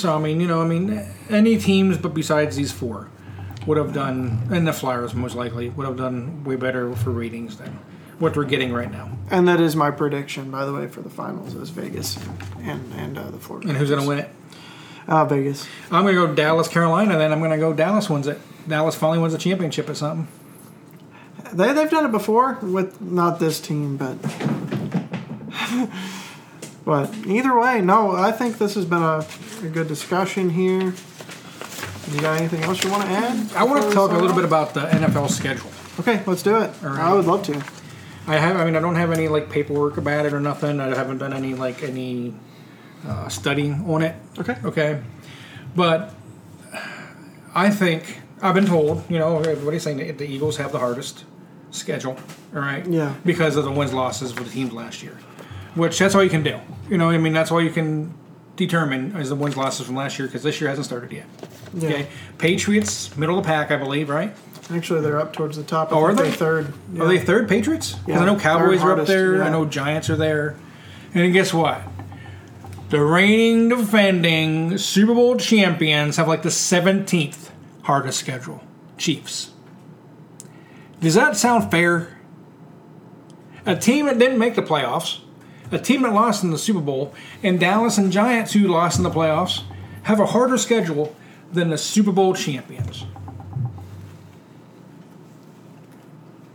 [0.00, 3.08] So I mean, you know, I mean, any teams but besides these four
[3.66, 7.58] would have done, and the Flyers most likely would have done way better for ratings
[7.58, 7.78] than
[8.18, 9.10] what we're getting right now.
[9.30, 12.18] And that is my prediction, by the way, for the finals is Vegas
[12.62, 13.68] and and uh, the Florida.
[13.68, 14.30] And who's going to win it?
[15.06, 15.66] Uh, Vegas.
[15.90, 17.18] I'm going to go Dallas, Carolina.
[17.18, 18.40] Then I'm going to go Dallas wins it.
[18.66, 20.28] Dallas finally wins a championship or something.
[21.52, 24.16] They they've done it before with not this team, but
[26.84, 28.12] but either way, no.
[28.12, 29.26] I think this has been a,
[29.62, 30.94] a good discussion here.
[32.10, 33.52] You got anything else you want to add?
[33.54, 35.70] I want to talk a little bit about the NFL schedule.
[36.00, 36.70] Okay, let's do it.
[36.82, 36.98] All right.
[37.00, 37.62] I would love to.
[38.26, 38.56] I have.
[38.56, 40.80] I mean, I don't have any like paperwork about it or nothing.
[40.80, 42.34] I haven't done any like any
[43.06, 44.16] uh, studying on it.
[44.38, 44.56] Okay.
[44.64, 45.02] Okay,
[45.76, 46.14] but
[47.54, 49.08] I think I've been told.
[49.10, 51.24] You know, everybody's saying that the Eagles have the hardest
[51.70, 52.16] schedule.
[52.54, 52.86] All right.
[52.86, 53.14] Yeah.
[53.24, 55.18] Because of the wins losses for the teams last year,
[55.74, 56.58] which that's all you can do.
[56.88, 58.14] You know, what I mean, that's all you can
[58.56, 61.26] determine is the wins losses from last year because this year hasn't started yet.
[61.74, 61.88] Yeah.
[61.88, 62.06] Okay.
[62.38, 64.34] Patriots, middle of the pack, I believe, right?
[64.72, 65.92] Actually, they're up towards the top.
[65.92, 66.30] I Oh, are they?
[66.30, 66.72] third?
[66.98, 67.92] Are they third Patriots?
[67.92, 69.36] 'Cause Yeah, I know Cowboys are up there.
[69.38, 69.44] yeah.
[69.44, 70.54] I know Giants are there.
[71.14, 71.80] And guess what?
[72.90, 77.50] The reigning, defending Super Bowl champions have like the 17th
[77.82, 78.62] hardest schedule.
[78.98, 79.50] Chiefs.
[81.00, 82.18] Does that sound fair?
[83.66, 85.18] A team that didn't make the playoffs,
[85.70, 89.04] a team that lost in the Super Bowl, and Dallas and Giants, who lost in
[89.04, 89.62] the playoffs,
[90.04, 91.14] have a harder schedule
[91.52, 93.04] than the Super Bowl champions.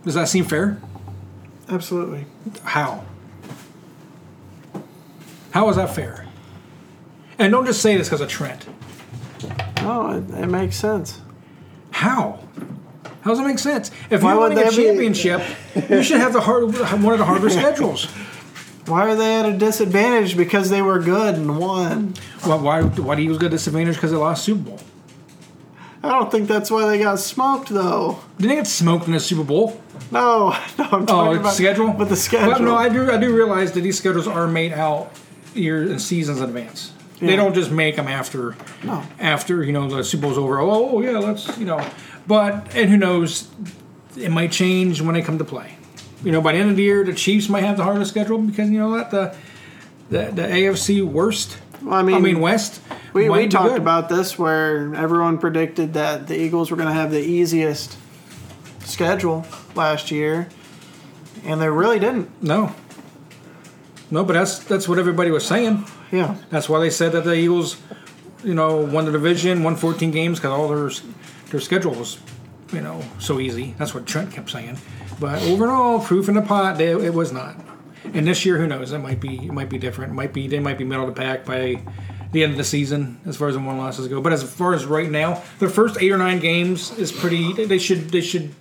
[0.04, 0.80] Does that seem fair?
[1.70, 2.26] Absolutely.
[2.64, 3.04] How?
[5.52, 6.28] How is that fair?
[7.40, 8.66] And don't just say this because of Trent.
[9.82, 11.22] No, it, it makes sense.
[11.92, 12.40] How?
[13.22, 13.90] How does it make sense?
[14.10, 15.42] If Why you're would winning a that be- championship,
[15.90, 18.08] you should have the hard, one of the harder schedules.
[18.88, 20.38] Why are they at a disadvantage?
[20.38, 22.14] Because they were good and won.
[22.44, 22.56] Why?
[22.58, 24.80] Why, why do you get disadvantage because they lost Super Bowl?
[26.04, 28.20] I don't think that's why they got smoked, though.
[28.38, 29.82] Didn't they get smoked in the Super Bowl?
[30.12, 31.92] No, no, I'm Oh, talking it's about schedule.
[31.94, 32.50] But the schedule.
[32.50, 33.12] Well, no, I do.
[33.12, 35.12] I do realize that these schedules are made out
[35.56, 36.92] years and seasons in advance.
[37.20, 38.56] They don't just make them after.
[38.84, 39.02] No.
[39.20, 40.60] After you know the Super Bowl's over.
[40.60, 41.84] Oh, oh yeah, let's you know.
[42.28, 43.48] But and who knows?
[44.16, 45.75] It might change when they come to play.
[46.26, 48.40] You know, by the end of the year, the Chiefs might have the hardest schedule
[48.40, 49.36] because you know what the
[50.10, 51.58] the, the AFC worst.
[51.82, 52.82] Well, I mean, I mean West
[53.14, 53.82] We, we talked good.
[53.82, 57.98] about this where everyone predicted that the Eagles were going to have the easiest
[58.80, 59.46] schedule
[59.76, 60.48] last year,
[61.44, 62.30] and they really didn't.
[62.42, 62.74] no,
[64.10, 65.86] no, but that's that's what everybody was saying.
[66.12, 66.36] Yeah.
[66.50, 67.78] That's why they said that the Eagles,
[68.44, 70.90] you know, won the division, won 14 games because all their
[71.52, 72.18] their schedule was,
[72.72, 73.76] you know, so easy.
[73.78, 74.78] That's what Trent kept saying.
[75.20, 77.56] But overall, proof in the pot, they, it was not.
[78.14, 78.92] And this year, who knows?
[78.92, 80.12] It might be it might be different.
[80.12, 81.82] It might be they might be middle of the pack by
[82.32, 84.22] the end of the season as far as the one losses go.
[84.22, 87.54] But as far as right now, their first eight or nine games is pretty.
[87.66, 88.54] They should they should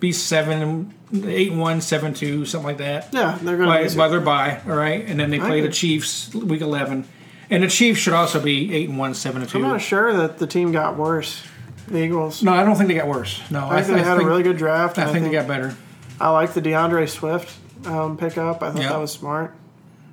[0.00, 0.94] be seven,
[1.24, 4.74] eight, one, seven, two, something like that Yeah, they're going by, by their bye, all
[4.74, 5.68] right, and then they play the.
[5.68, 7.06] Chiefs week eleven,
[7.50, 9.58] and the Chiefs should also be eight and one, seven and two.
[9.58, 11.46] I'm not sure that the team got worse.
[11.86, 12.42] The Eagles.
[12.42, 13.42] No, I don't think they got worse.
[13.50, 14.98] No, I think they had a really good draft.
[14.98, 15.76] I and think they got better.
[16.20, 17.56] I like the D'Andre Swift
[17.86, 18.62] um, pickup.
[18.62, 18.90] I thought Yeah.
[18.90, 19.54] that was smart.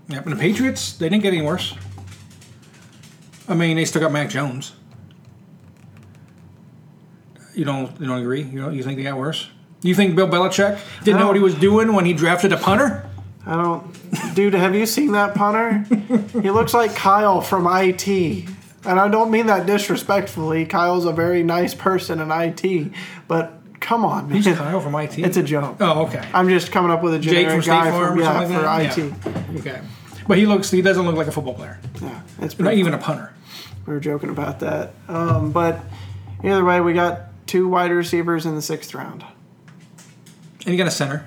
[0.09, 1.75] Yep, and the Patriots they didn't get any worse.
[3.49, 4.73] I mean, they still got Mac Jones.
[7.53, 8.43] You don't you don't agree?
[8.43, 9.49] You don't you think they got worse?
[9.81, 13.09] You think Bill Belichick didn't know what he was doing when he drafted a punter?
[13.45, 14.53] I don't, dude.
[14.53, 15.85] Have you seen that punter?
[16.41, 18.07] he looks like Kyle from IT,
[18.85, 20.65] and I don't mean that disrespectfully.
[20.65, 22.91] Kyle's a very nice person in IT,
[23.27, 24.41] but come on, man.
[24.41, 25.17] Who's Kyle from IT?
[25.19, 25.77] It's a joke.
[25.79, 26.27] oh, okay.
[26.33, 28.33] I'm just coming up with a Jake generic from State guy Farm from or yeah
[28.33, 29.53] something for like IT.
[29.53, 29.59] Yeah.
[29.59, 29.81] Okay,
[30.27, 32.93] but he looks he doesn't look like a football player, Yeah, it's not pretty even
[32.93, 33.33] a punter.
[33.85, 34.93] We were joking about that.
[35.07, 35.79] Um, but
[36.43, 39.23] either way, we got two wide receivers in the sixth round,
[40.65, 41.25] And you got a center.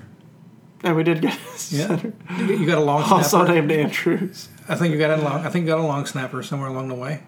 [0.83, 1.37] and we did get a
[1.75, 2.13] Yeah, center.
[2.37, 3.53] you got a long also snapper.
[3.53, 4.49] named Andrews.
[4.69, 5.45] I think you got a long.
[5.45, 7.21] I think you got a long snapper somewhere along the way.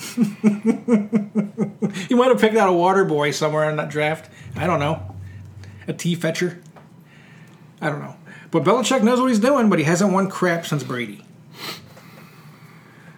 [2.08, 4.30] you might have picked out a water boy somewhere in that draft.
[4.56, 5.14] I don't know.
[5.86, 6.62] A tea fetcher.
[7.80, 8.16] I don't know.
[8.50, 11.24] But Belichick knows what he's doing, but he hasn't won crap since Brady.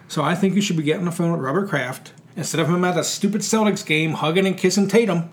[0.07, 2.69] So I think you should be getting on the phone with Robert Kraft instead of
[2.69, 5.31] him at the stupid Celtics game hugging and kissing Tatum.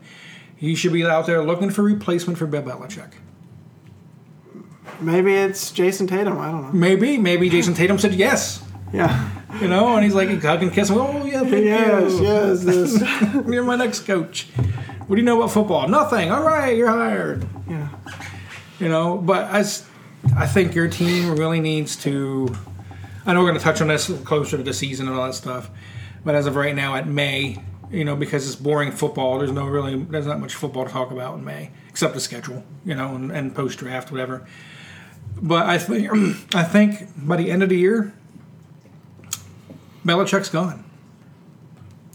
[0.56, 3.12] He should be out there looking for replacement for Bill Belichick.
[5.00, 6.38] Maybe it's Jayson Tatum.
[6.38, 6.72] I don't know.
[6.72, 8.62] Maybe, maybe Jayson Tatum said yes.
[8.92, 9.30] Yeah.
[9.60, 10.96] You know, and he's like hugging, kissing.
[10.98, 12.12] Oh yeah, thank Yes.
[12.12, 12.22] you.
[12.22, 12.64] Yes.
[12.64, 13.00] This.
[13.48, 14.48] You're my next coach.
[15.06, 15.88] What do you know about football?
[15.88, 16.30] Nothing.
[16.30, 17.44] All right, you're hired.
[17.68, 17.88] yeah.
[18.78, 22.48] You know, but i think your team really needs to.
[23.26, 25.34] I know we're going to touch on this closer to the season and all that
[25.34, 25.68] stuff,
[26.24, 29.66] but as of right now, at May, you know, because it's boring football, there's no
[29.66, 33.14] really, there's not much football to talk about in May except the schedule, you know,
[33.16, 34.46] and, and post draft, whatever.
[35.42, 36.08] But I think,
[36.54, 38.14] I think by the end of the year,
[40.04, 40.84] Belichick's gone.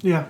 [0.01, 0.25] Yeah.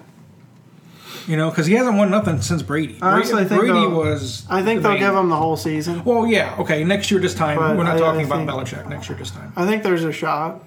[1.27, 2.99] You know, because he hasn't won nothing since Brady.
[3.01, 4.45] I honestly Brady, think Brady was.
[4.49, 6.03] I think the they'll main- give him the whole season.
[6.05, 6.83] Well, yeah, okay.
[6.83, 8.49] Next year, this time, But we're not I- talking I about think-
[8.83, 8.87] Belichick.
[8.89, 9.51] Next year, this time.
[9.55, 10.61] I think there's a shot.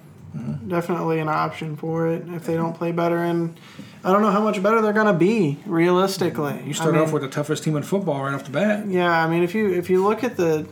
[0.67, 3.17] Definitely an option for it if they don't play better.
[3.19, 3.59] And
[4.05, 6.61] I don't know how much better they're going to be realistically.
[6.67, 8.87] You start I mean, off with the toughest team in football right off the bat.
[8.89, 10.67] Yeah, I mean, if you if you look at the,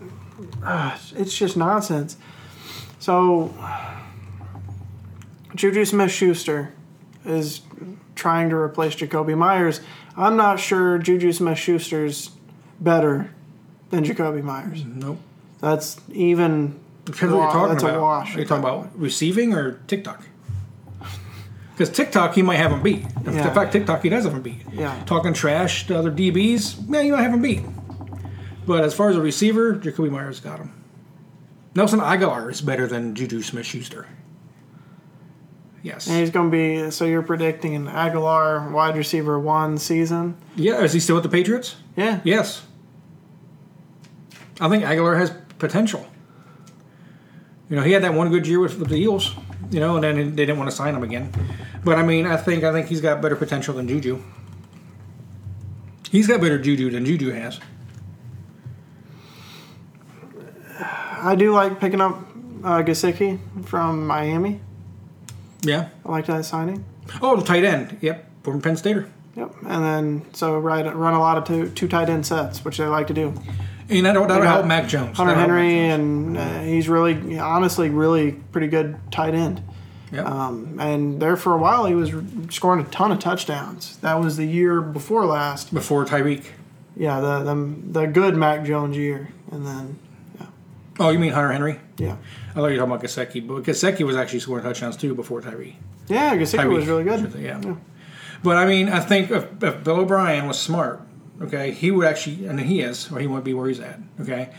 [0.64, 2.16] uh, it's just nonsense.
[2.98, 3.54] So,
[5.56, 6.72] Juju Smith-Schuster
[7.24, 7.60] is
[8.14, 9.80] trying to replace Jakobi Meyers.
[10.16, 12.30] I'm not sure Juju Smith-Schuster's
[12.78, 13.30] better
[13.90, 14.84] than Jakobi Meyers.
[14.84, 15.18] Nope.
[15.60, 16.78] That's even.
[17.04, 17.96] Depends what you're talking that's about.
[17.96, 18.36] a wash.
[18.36, 20.22] Are you talking about receiving or TikTok?
[21.72, 23.04] Because TikTok, he might have him beat.
[23.26, 23.52] In Yeah.
[23.52, 24.62] fact, TikTok, he does have him beat.
[24.72, 24.94] Yeah.
[25.04, 27.62] Talking trash to other DBs, yeah, you might have him beat.
[28.66, 30.72] But as far as a receiver, Jakobi Meyers got him.
[31.74, 34.06] Nelson Agholor is better than Juju Smith Schuster.
[35.86, 36.08] Yes.
[36.08, 36.90] And he's going to be.
[36.90, 40.36] So you're predicting an Agholor wide receiver one season?
[40.56, 41.76] Yeah, is he still with the Patriots?
[41.96, 42.20] Yeah.
[42.24, 42.66] Yes.
[44.60, 46.04] I think Agholor has potential.
[47.70, 49.36] You know, he had that one good year with, with the Eagles,
[49.70, 51.30] you know, and then they didn't want to sign him again.
[51.84, 54.20] But I mean, I think I think he's got better potential than Juju.
[56.10, 57.60] He's got better Juju than Juju has.
[60.80, 62.18] I do like picking up
[62.64, 64.60] uh, Gesicki from Miami.
[65.62, 65.88] Yeah.
[66.04, 66.84] I like that signing.
[67.22, 67.98] Oh, the tight end.
[68.00, 69.10] Yep, from Penn Stater.
[69.36, 72.78] Yep, and then so right run a lot of two two tight end sets, which
[72.78, 73.34] they like to do.
[73.88, 75.16] And that'll, that'll help Mac Jones.
[75.16, 79.62] Hunter That'll Henry, and uh, he's really honestly really pretty good tight end.
[80.12, 80.26] Yep.
[80.26, 82.12] Um, and there for a while he was
[82.50, 83.96] scoring a ton of touchdowns.
[83.98, 85.72] That was the year before last.
[85.74, 86.46] Before Tyreek.
[86.96, 89.98] Yeah, the the, the good Mac Jones year, and then
[90.98, 91.78] Oh, you mean Hunter Henry?
[91.98, 92.16] yeah,
[92.50, 95.40] I thought you were talking about Gesicki, but Gesicki was actually scoring touchdowns too before
[95.42, 95.76] Tyree.
[96.08, 97.32] yeah, Gesicki Tyreek, was really good.
[97.32, 97.60] say, yeah.
[98.42, 101.00] But I mean, I think if, if Bill O'Brien was smart,
[101.42, 104.50] okay, he would actually, and he is, or he wouldn't be where he's at, okay.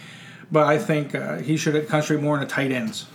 [0.52, 3.06] But I think uh, he should concentrate more on the tight ends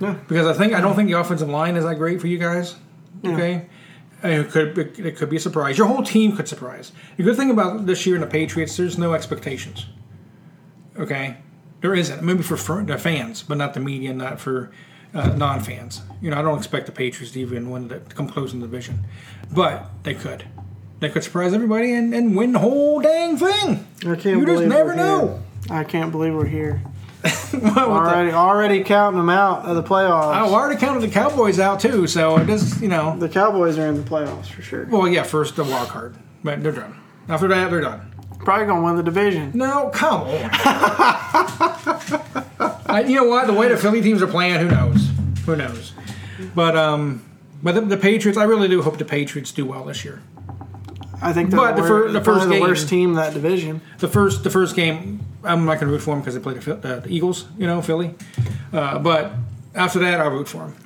[0.00, 0.14] Yeah.
[0.28, 2.76] because I think I don't think the offensive line is that great for you guys.
[3.24, 3.66] Okay.
[4.22, 5.76] And It could it could be a surprise.
[5.76, 6.92] Your whole team could surprise.
[7.16, 9.86] The good thing about this year in the Patriots, there's no expectations.
[10.98, 11.36] Okay,
[11.80, 12.22] there isn't.
[12.22, 14.70] Maybe for the fans, but not the media, not for
[15.14, 16.02] uh, non-fans.
[16.20, 18.66] You know, I don't expect the Patriots to even win the come close in the
[18.66, 19.04] division,
[19.52, 20.44] but they could.
[21.00, 23.86] They could surprise everybody and, and win the whole dang thing.
[24.02, 25.40] I can't You just never know.
[25.66, 25.76] Here.
[25.78, 26.82] I can't believe we're here.
[27.50, 30.32] What the- Already, already counting them out of the playoffs.
[30.34, 33.18] I already counted the Cowboys out too, so it is you know.
[33.18, 34.86] The Cowboys are in the playoffs for sure.
[34.86, 36.14] Well, yeah, first the wild card,
[36.44, 36.94] but they're done.
[37.28, 38.14] After that, they're done.
[38.38, 39.50] Probably gonna win the division.
[39.54, 40.30] No, come on.
[42.86, 43.46] I, you know what?
[43.46, 45.08] The way the Philly teams are playing, who knows?
[45.46, 45.92] Who knows?
[46.54, 47.22] But um,
[47.62, 50.22] but the, the Patriots, I really do hope the Patriots do well this year.
[51.22, 53.34] I think they're But the wor- the probably first the game- worst team in that
[53.34, 53.80] division.
[53.98, 56.60] The first the first game, I'm not going to root for them because they played
[56.60, 58.14] the, uh, the Eagles, you know, Philly.
[58.72, 59.32] Uh, but
[59.74, 60.76] after that, I'll root for them.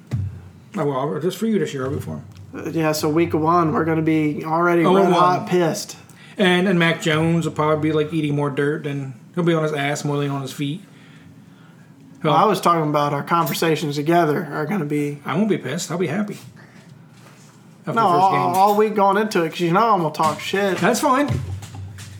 [0.77, 0.97] I will.
[0.99, 2.25] I'll- Just for you this year, I'll root for them.
[2.67, 5.97] Uh, Yeah, so week one we're gonna be already Oh, red hot pissed.
[6.37, 9.63] And and Mac Jones will probably be like eating more dirt, than he'll be on
[9.63, 10.83] his ass more than on his feet.
[12.25, 15.91] Well, I was talking about our conversations together are gonna be I won't be pissed.
[15.91, 16.39] I'll be happy.
[17.87, 20.15] After no the first all, all week going into it because you know I'm gonna
[20.15, 20.79] talk shit.
[20.79, 21.29] That's fine.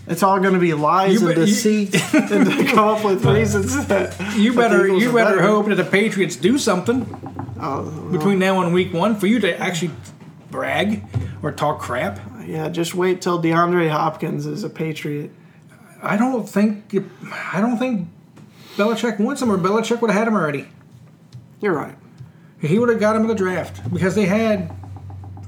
[0.07, 3.25] It's all gonna be lies You and bet- you- deceit and to come up with
[3.25, 3.87] reasons.
[3.87, 7.07] That You better you are better hope that the Patriots do something
[7.59, 9.93] Oh, between now and week one for you to actually
[10.51, 11.03] brag
[11.43, 12.21] or talk crap.
[12.47, 15.31] yeah, just wait till DeAndre Hopkins is a Patriot.
[16.03, 16.95] I don't think
[17.53, 18.09] I don't think
[18.77, 20.69] Belichick wants him, or Belichick would have had him already.
[21.61, 21.97] You're right.
[22.61, 24.75] He would have got him in the draft because they had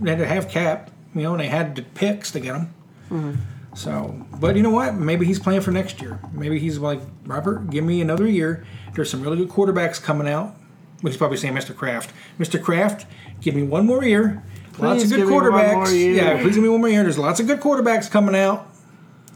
[0.01, 2.75] they had to have cap, you know, and they had the picks to get him.
[3.11, 3.35] Mm-hmm.
[3.75, 4.95] So, but you know what?
[4.95, 6.19] Maybe he's playing for next year.
[6.33, 8.65] Maybe he's like Robert, give me another year.
[8.95, 10.57] There's some really good quarterbacks coming out.
[11.03, 11.77] Well, he's probably saying Mr.
[11.77, 12.13] Kraft.
[12.39, 12.63] Mr.
[12.63, 13.07] Kraft,
[13.41, 14.43] give me one more year.
[14.79, 16.15] lots of good give me one quarterbacks.
[16.15, 17.03] Yeah, please give me one more year.
[17.03, 18.67] There's lots of good quarterbacks coming out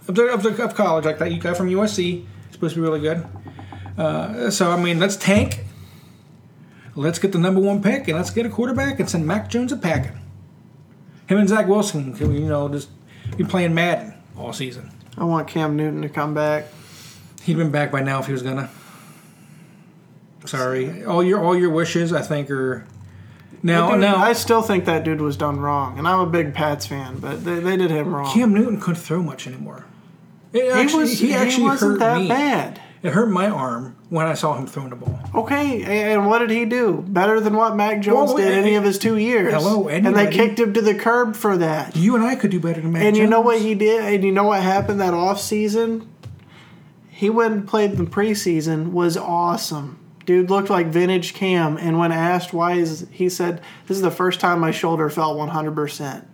[0.09, 2.24] of, the, of, the, of college, like that you got from USC.
[2.51, 3.26] Supposed to be really good.
[3.97, 5.64] Uh, so I mean, let's tank.
[6.95, 9.72] Let's get the number one pick and let's get a quarterback and send Mac Jones
[9.72, 10.18] a packing.
[11.28, 12.88] Him and Zach Wilson, can, you know, just
[13.36, 14.91] be playing Madden all season.
[15.16, 16.64] I want Cam Newton to come back.
[17.43, 18.68] He'd been back by now if he was gonna.
[20.45, 22.86] Sorry, all your all your wishes, I think, are
[23.62, 24.16] now Dude, now.
[24.16, 27.45] I still think that dude was done wrong, and I'm a big Pats fan, but
[27.45, 28.32] they, they did him wrong.
[28.32, 29.84] Cam Newton couldn't throw much anymore.
[30.53, 32.28] It he actually, was he he, actually wasn't hurt that me.
[32.28, 32.80] bad.
[33.03, 35.18] It hurt my arm when I saw him throwing the ball.
[35.34, 37.03] Okay, and what did he do?
[37.09, 39.55] Better than what Mac Jones Well, did any- of his two years.
[39.55, 41.96] Hello, and they kicked him to the curb for that.
[41.96, 44.05] You and I could do better than Mac And you know what he did?
[44.05, 46.09] And you know what happened that off season?
[47.09, 48.92] He went and played the preseason.
[48.92, 49.98] Was awesome.
[50.26, 51.78] Dude looked like vintage Cam.
[51.78, 55.36] And when asked why, is he said, "This is the first time my shoulder felt
[55.38, 56.26] 100 percent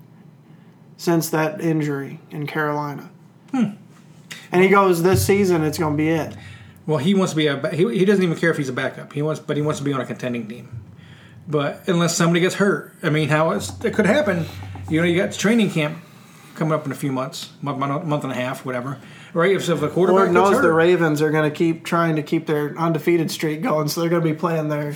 [0.97, 3.11] since that injury in Carolina."
[3.53, 3.71] Hmm.
[4.53, 6.35] And he goes, "This season, it's going to be it."
[6.87, 7.69] Well, he wants to be a.
[7.71, 9.13] He, he doesn't even care if he's a backup.
[9.13, 10.83] He wants, but he wants to be on a contending team.
[11.49, 14.47] But unless somebody gets hurt, I mean, how it's, it could happen.
[14.89, 15.99] You know, you got training camp
[16.55, 18.99] coming up in a few months, month, month and a half, whatever.
[19.33, 19.55] Right?
[19.55, 22.47] If, if the quarterback Lord knows the Ravens are going to keep trying to keep
[22.47, 24.95] their undefeated streak going, so they're going to be playing their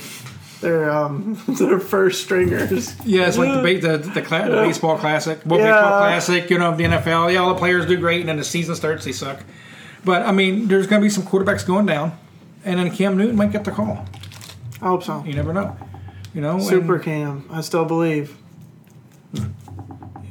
[0.61, 2.95] their um their first stringers.
[3.05, 5.71] yeah, it's like the ba- the, the, cla- the baseball classic, well, Yeah.
[5.73, 6.49] baseball classic.
[6.49, 7.31] You know, the NFL.
[7.33, 9.43] Yeah, all the players do great, and then the season starts, they suck.
[10.03, 12.17] But I mean, there's going to be some quarterbacks going down,
[12.65, 14.05] and then Cam Newton might get the call.
[14.81, 15.23] I hope so.
[15.23, 15.77] You never know.
[16.33, 18.37] You know, and- Super Cam, I still believe.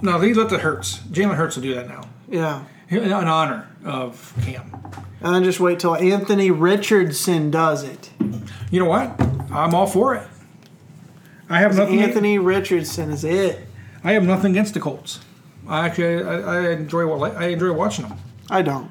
[0.02, 0.98] No, he let the Hurts.
[1.00, 2.02] Jalen Hurts will do that now.
[2.28, 2.64] Yeah.
[2.88, 4.72] In honor of Cam.
[5.20, 8.10] And then just wait till Anthony Richardson does it.
[8.70, 9.20] You know what?
[9.52, 10.26] I'm all for it.
[11.50, 12.00] I have nothing.
[12.00, 13.66] Anthony Richardson is it.
[14.02, 15.20] I have nothing against the Colts.
[15.68, 18.18] I actually I, I enjoy I enjoy watching them.
[18.48, 18.90] I don't.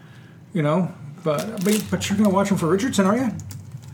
[0.53, 0.91] You know,
[1.23, 3.31] but but, but you're gonna watch him for Richardson, are you?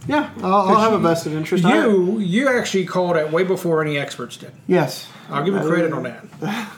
[0.08, 1.66] Yeah, I'll, I'll have a vested interest.
[1.66, 4.52] I- You you actually called it way before any experts did.
[4.68, 5.08] yes.
[5.30, 6.24] I'll give you credit on that.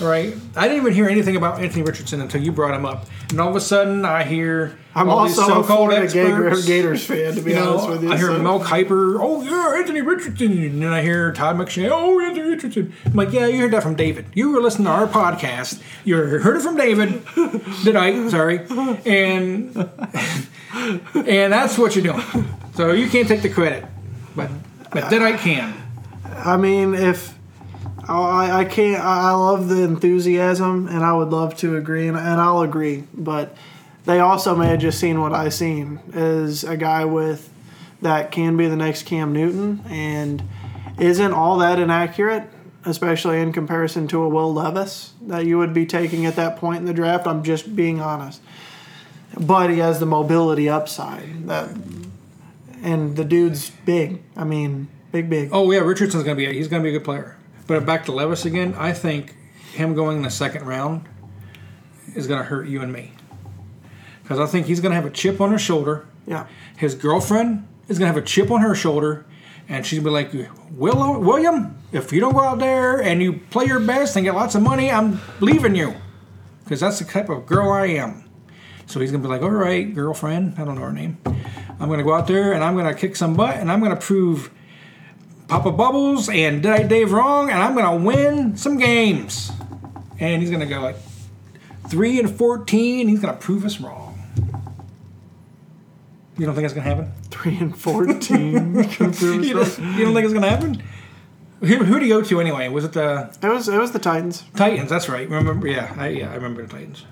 [0.00, 3.40] Right, I didn't even hear anything about Anthony Richardson until you brought him up, and
[3.40, 6.66] all of a sudden I hear I'm also a so-called Florida Gator, experts.
[6.66, 8.12] Gators fan, to be You know, honest with you.
[8.12, 11.88] I hear so- Mel Kiper, oh yeah, Anthony Richardson, and then I hear Todd McShay,
[11.92, 12.92] oh Anthony Richardson.
[13.04, 14.26] I'm like, yeah, you heard that from David.
[14.34, 15.80] You were listening to our podcast.
[16.04, 17.24] You heard it from David.
[17.84, 18.28] Did I?
[18.28, 18.58] Sorry,
[19.06, 19.76] and
[21.14, 22.48] and that's what you're doing.
[22.74, 23.84] So you can't take the credit,
[24.34, 24.50] but
[24.90, 25.72] but then I can.
[26.24, 27.33] I mean, if
[28.08, 32.16] Oh, I, I can't, I love the enthusiasm, and I would love to agree, and,
[32.16, 33.04] and I'll agree.
[33.14, 33.56] But
[34.04, 37.50] they also may have just seen what I seen as a guy with
[38.02, 40.42] that can be the next Cam Newton, and
[40.98, 42.50] isn't all that inaccurate.
[42.84, 46.78] especially in comparison to a Will Levis that you would be taking at that point
[46.80, 47.26] in the draft.
[47.26, 48.42] I'm just being honest.
[49.38, 51.70] But he has the mobility upside that,
[52.82, 54.22] and the dude's big.
[54.36, 55.48] I mean, big, big.
[55.50, 57.36] Oh yeah, Richardson's gonna be he's gonna be a good player.
[57.66, 59.34] But back to Levis again, I think
[59.72, 61.06] him going in the second round
[62.14, 63.12] is gonna hurt you and me.
[64.22, 66.06] Because I think he's gonna have a chip on his shoulder.
[66.26, 66.46] Yeah.
[66.76, 69.26] His girlfriend is gonna have a chip on her shoulder,
[69.68, 73.40] and she's gonna be like, Will, William, if you don't go out there and you
[73.50, 75.94] play your best and get lots of money, I'm leaving you.
[76.64, 78.24] Because that's the type of girl I am.
[78.86, 81.18] So he's gonna be like, all right, girlfriend, I don't know her name.
[81.80, 84.50] I'm gonna go out there and I'm gonna kick some butt and I'm gonna prove
[85.54, 89.52] Papa Bubbles and Did I Dave wrong and I'm gonna win some games.
[90.18, 90.96] And he's gonna go like
[91.86, 93.06] three and fourteen.
[93.06, 94.18] He's gonna prove us wrong.
[96.36, 97.12] You don't think that's gonna happen?
[97.30, 98.74] Three and fourteen.
[98.74, 100.82] You don't, you don't think it's gonna happen?
[101.60, 102.66] Who, who do you go to anyway?
[102.66, 104.42] Was it the it was it was the Titans.
[104.56, 104.90] Titans?
[104.90, 105.28] That's right.
[105.30, 105.68] Remember?
[105.68, 107.04] Yeah, I, yeah, I remember the Titans.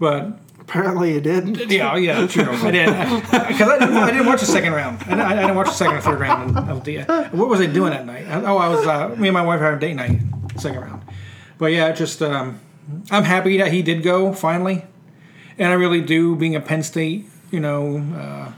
[0.00, 0.36] But
[0.68, 1.56] Apparently, you didn't.
[1.70, 2.44] yeah, yeah, true.
[2.44, 5.02] I did because I, didn't, I didn't watch the second round.
[5.08, 7.04] I, I didn't watch the second or third round of the.
[7.32, 8.26] What was I doing that night?
[8.28, 8.86] Oh, I was.
[8.86, 10.20] Uh, me and my wife had a date night,
[10.58, 11.02] second round.
[11.56, 12.60] But yeah, just um,
[13.10, 14.84] I'm happy that he did go finally,
[15.56, 16.36] and I really do.
[16.36, 18.52] Being a Penn State, you know, uh,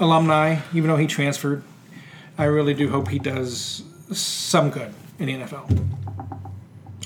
[0.00, 1.62] alumni, even though he transferred,
[2.36, 5.86] I really do hope he does some good in the NFL.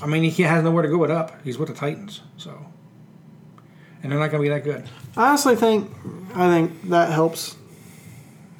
[0.01, 1.43] I mean, he has nowhere to go but up.
[1.43, 2.70] He's with the Titans, so.
[4.03, 4.87] And they're not going to be that good.
[5.15, 5.91] I honestly think
[6.33, 7.55] I think that helps.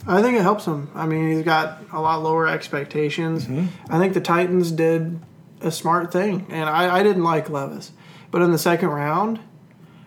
[0.08, 0.90] I think it helps him.
[0.96, 3.46] I mean, he's got a lot lower expectations.
[3.46, 3.94] Mm-hmm.
[3.94, 5.20] I think the Titans did
[5.62, 7.92] a smart thing, and I, I didn't like Levis,
[8.32, 9.40] but in the second round,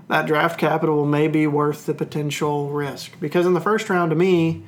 [0.09, 4.17] that draft capital may be worth the potential risk because in the first round, to
[4.17, 4.65] me,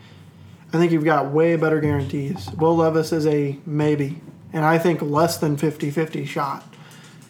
[0.73, 2.49] I think you've got way better guarantees.
[2.53, 4.21] Will Levis is a maybe,
[4.53, 6.76] and I think less than 50-50 shot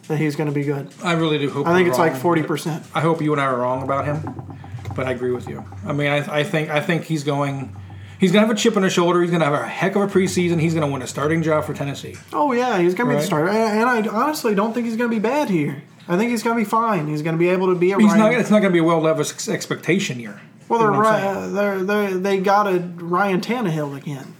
[0.08, 0.88] that he's going to be good.
[1.02, 1.66] I really do hope.
[1.66, 2.84] I think it's like forty percent.
[2.94, 4.58] I hope you and I are wrong about him,
[4.94, 5.64] but I agree with you.
[5.86, 7.74] I mean, I, I think I think he's going.
[8.18, 9.20] He's gonna have a chip on his shoulder.
[9.20, 10.58] He's gonna have a heck of a preseason.
[10.60, 12.16] He's gonna win a starting job for Tennessee.
[12.32, 15.18] Oh yeah, he's gonna be the starter, and, I honestly don't think he's gonna be
[15.18, 15.82] bad here.
[16.08, 17.08] I think he's gonna be fine.
[17.08, 18.18] He's gonna be able to be a He's Ryan.
[18.20, 18.32] not.
[18.34, 20.40] It's not gonna be a well Levis ex- expectation year.
[20.68, 21.54] well, they're, know Ry- saying?
[21.54, 24.34] they're, they're they got a Ryan Tannehill again,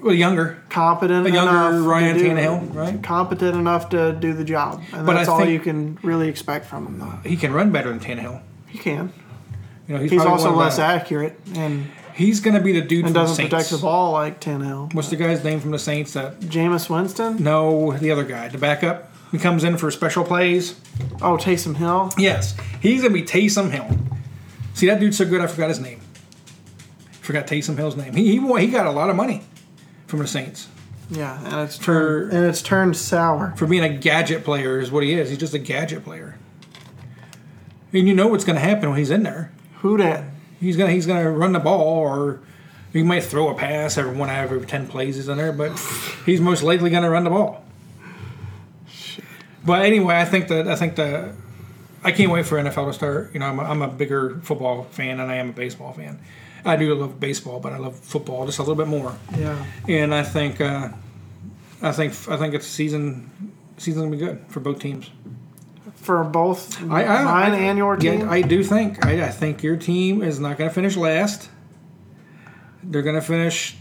[0.00, 0.62] Well, younger.
[0.68, 1.82] competent A younger.
[1.82, 3.02] Ryan do- Tannehill, right?
[3.02, 6.86] Competent enough to do the job, and But that's all you can really expect from
[6.86, 6.98] him.
[6.98, 8.40] Though He can run better than Tannehill.
[8.68, 9.12] he can.
[9.88, 13.06] You know, he's, He's also less the- accurate and, He's gonna be the dude and
[13.06, 13.50] from the doesn't Saints.
[13.54, 14.92] protect the ball like Tannehill.
[14.92, 16.14] What's the guy's name from the Saints?
[16.14, 17.36] That Jameis Winston?
[17.42, 19.12] no, the other guy, the backup.
[19.30, 20.74] He comes in for special plays.
[21.22, 22.10] Oh, Taysom Hill.
[22.18, 23.86] Yes, he's gonna be Taysom Hill.
[24.74, 26.00] See that dude's so good, I forgot his name.
[27.20, 28.14] Forgot Taysom Hill's name.
[28.14, 29.42] He he, he got a lot of money
[30.08, 30.66] from the Saints
[31.10, 33.54] Yeah, and it's for and it's turned sour.
[33.56, 34.80] for being a gadget player.
[34.80, 35.28] Is what he is.
[35.30, 36.36] He's just a gadget player.
[37.92, 39.52] And you know what's gonna happen when he's in there.
[39.82, 40.24] Who dat?
[40.60, 42.40] He's gonna he's gonna run the ball or.
[42.90, 45.52] He might throw a pass every one out of every ten plays he's in there,
[45.52, 45.78] but
[46.24, 47.62] he's most likely going to run the ball.
[49.64, 51.34] But anyway, I think that I think the
[52.02, 53.34] I can't wait for NFL to start.
[53.34, 56.18] You know, I'm a, I'm a bigger football fan than I am a baseball fan.
[56.64, 59.16] I do love baseball, but I love football just a little bit more.
[59.36, 59.64] Yeah.
[59.88, 60.90] And I think uh,
[61.82, 63.30] I think I think it's season
[63.76, 65.10] season's gonna be good for both teams.
[65.94, 68.28] For both I, I, mine I- and your yeah, team.
[68.28, 71.50] I do think I, I think your team is not going to finish last.
[72.82, 73.76] They're going to finish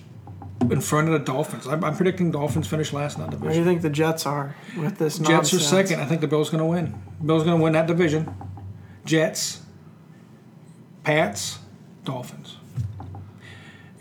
[0.69, 1.67] in front of the Dolphins.
[1.67, 4.55] I'm, I'm predicting Dolphins finish last in that Where do you think the Jets are
[4.75, 5.17] with this?
[5.19, 5.61] Jets nonsense?
[5.61, 6.01] are second.
[6.01, 7.01] I think the Bills going to win.
[7.25, 8.33] Bills going to win that division.
[9.05, 9.61] Jets,
[11.03, 11.59] Pats,
[12.03, 12.56] Dolphins.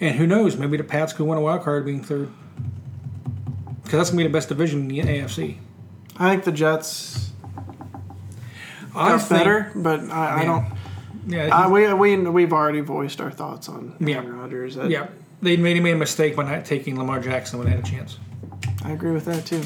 [0.01, 0.57] And who knows?
[0.57, 2.28] Maybe the Pats could win a wild card being third.
[3.82, 5.59] Because that's going to be the best division in the AFC.
[6.18, 7.32] I think the Jets
[8.94, 10.66] I are think- better, but I, I don't.
[11.28, 14.16] Yeah, I, we we we've already voiced our thoughts on Yeah.
[14.16, 14.78] Aaron Rodgers.
[14.78, 15.09] I, yeah.
[15.42, 18.18] They made, made a mistake by not taking Lamar Jackson when they had a chance.
[18.84, 19.62] I agree with that too.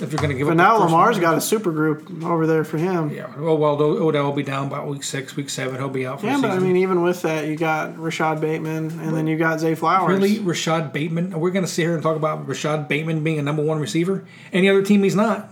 [0.00, 2.78] If you're going to give But now Lamar's got a super group over there for
[2.78, 3.10] him.
[3.10, 3.32] Yeah.
[3.36, 5.76] Oh well, Odell will be down by week six, week seven.
[5.76, 8.98] He'll be out for Yeah, but I mean, even with that, you got Rashod Bateman,
[8.98, 10.12] and then you got Zay Flowers.
[10.18, 11.38] really, Rashod Bateman.
[11.38, 14.24] We're going to sit here and talk about Rashod Bateman being a number one receiver.
[14.52, 15.50] Any other team, he's not.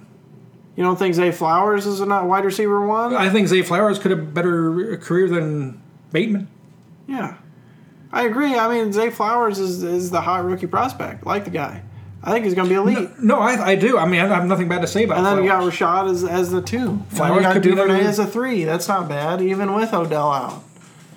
[0.75, 3.15] You don't think Zay Flowers is a not wide receiver one?
[3.15, 5.81] I think Zay Flowers could have a better career than
[6.11, 6.49] Bateman.
[7.07, 7.37] Yeah,
[8.11, 8.57] I agree.
[8.57, 11.25] I mean, Zay Flowers is is the hot rookie prospect.
[11.25, 11.83] I like the guy.
[12.25, 13.19] I think he's going to be elite.
[13.21, 13.99] No, I, I do.
[13.99, 15.19] I mean, I have nothing bad to say about.
[15.19, 15.73] And then you got Flowers.
[15.81, 17.03] Rashod as, as the two.
[17.11, 18.65] Flowers you got could Duvernay another- as a three.
[18.65, 20.63] That's not bad, even with Odell out.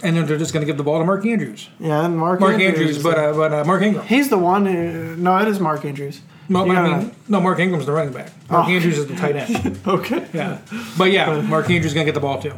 [0.04, 1.70] and then they're just going to give the ball to Mark Andrews.
[1.80, 4.06] Yeah, and Mark, Mark Andrews, Andrews, but uh, but uh, Mark Ingram.
[4.08, 5.16] he's the one who.
[5.16, 6.22] No, it is Mark Andrews.
[6.50, 8.32] No, I mean, no, Mark Ingram's the running back.
[8.50, 8.72] Mark Oh.
[8.72, 9.80] Andrews is the tight end.
[9.88, 10.28] Okay.
[10.34, 10.60] Yeah,
[10.98, 12.54] but yeah, Mark Andrews is going to get the ball too.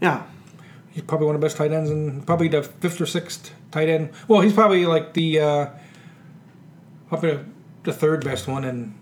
[0.00, 0.22] Yeah.
[0.90, 3.88] He's probably one of the best tight ends, and probably the fifth or sixth tight
[3.88, 4.10] end.
[4.26, 5.66] Well, he's probably like the uh,
[7.08, 7.38] probably
[7.92, 8.94] the, third best one, and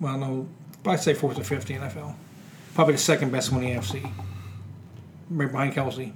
[0.00, 0.48] well, no,
[0.86, 2.14] I'd say fourth or fifth in NFL.
[2.74, 4.10] Probably the second best one in the AFC,
[5.30, 6.12] right behind Kelce.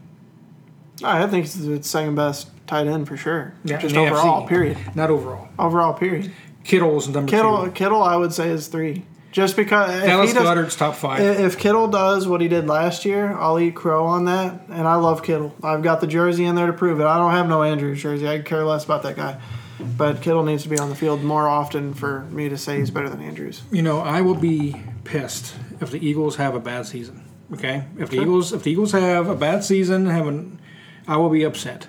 [1.03, 3.55] I think he's the second best tight end for sure.
[3.65, 4.49] Yeah, Just overall, AFC.
[4.49, 4.79] period.
[4.95, 5.49] Not overall.
[5.59, 6.31] Overall, period.
[6.65, 7.71] Kittle's number Kittle, two.
[7.73, 9.05] Kittle, Kittle I would say is three.
[9.33, 11.21] Just because if Dallas does, Goedert's top five.
[11.21, 14.61] if Kittle does what he did last year, I'll eat crow on that.
[14.69, 15.55] And I love Kittle.
[15.63, 17.05] I've got the jersey in there to prove it.
[17.07, 18.29] I don't have no Andrews jersey.
[18.29, 19.41] I care less about that guy.
[19.83, 22.91] But Kittle needs to be on the field more often for me to say he's
[22.91, 23.63] better than Andrews.
[23.71, 27.25] You know, I will be pissed if the Eagles have a bad season.
[27.53, 30.59] Okay, if the Eagles if the Eagles have a bad season, having,
[31.07, 31.89] I will be upset.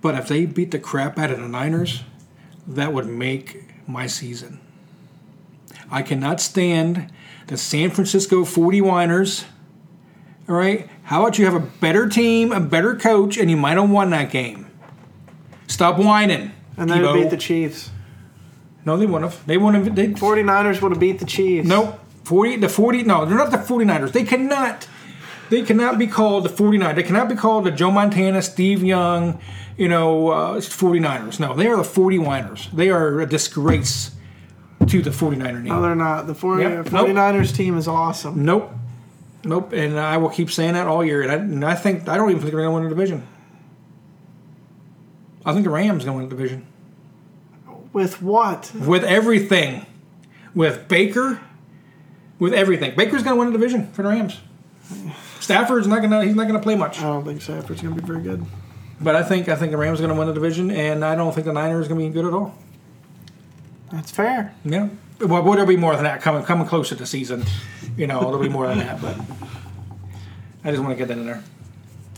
[0.00, 2.04] But if they beat the crap out of the Niners,
[2.66, 4.60] that would make my season.
[5.90, 7.10] I cannot stand
[7.48, 9.44] the San Francisco 49ers.
[10.48, 13.76] All right, how about you have a better team, a better coach, and you might
[13.78, 14.70] have won that game.
[15.66, 16.52] Stop whining.
[16.76, 17.14] And they Tebow.
[17.14, 17.90] beat the Chiefs.
[18.84, 19.46] no, they wouldn't have.
[19.46, 19.94] They wouldn't have.
[19.96, 21.68] They, 49ers would have beat the Chiefs.
[21.68, 22.00] Nope.
[22.24, 24.12] 40 the 40 no, they're not the 49ers.
[24.12, 24.88] They cannot
[25.50, 26.94] they cannot be called the 49ers.
[26.96, 29.38] They cannot be called the Joe Montana, Steve Young,
[29.76, 31.38] you know, uh, 49ers.
[31.38, 32.70] No, they are the 40 whiners.
[32.72, 34.12] They are a disgrace
[34.86, 35.64] to the 49er name.
[35.64, 36.26] No, they're not.
[36.26, 36.86] The 40, Yep.
[36.86, 38.42] 49ers team is awesome.
[38.44, 38.72] Nope.
[39.44, 39.72] Nope.
[39.74, 41.20] And I will keep saying that all year.
[41.22, 43.26] And I, and I think I don't even think they're going to win the division.
[45.44, 46.66] I think the Rams going to win the division
[47.92, 48.72] With what?
[48.74, 49.86] with everything,
[50.54, 51.40] with Baker,
[52.38, 52.94] with everything.
[52.96, 54.40] Baker's going to win the division for the Rams.
[55.40, 56.24] Stafford's not going to.
[56.24, 57.00] He's not going to play much.
[57.00, 58.44] I don't think Stafford's going to be very good.
[59.00, 61.14] But I think I think the Rams are going to win the division, and I
[61.14, 62.54] don't think the Niners are going to be good at all.
[63.92, 64.54] That's fair.
[64.64, 64.88] Yeah.
[65.20, 67.44] Well, well, there'll be more than that coming coming closer to season.
[67.96, 69.00] You know, there'll be more than that.
[69.00, 69.16] But
[70.64, 71.42] I just want to get that in there.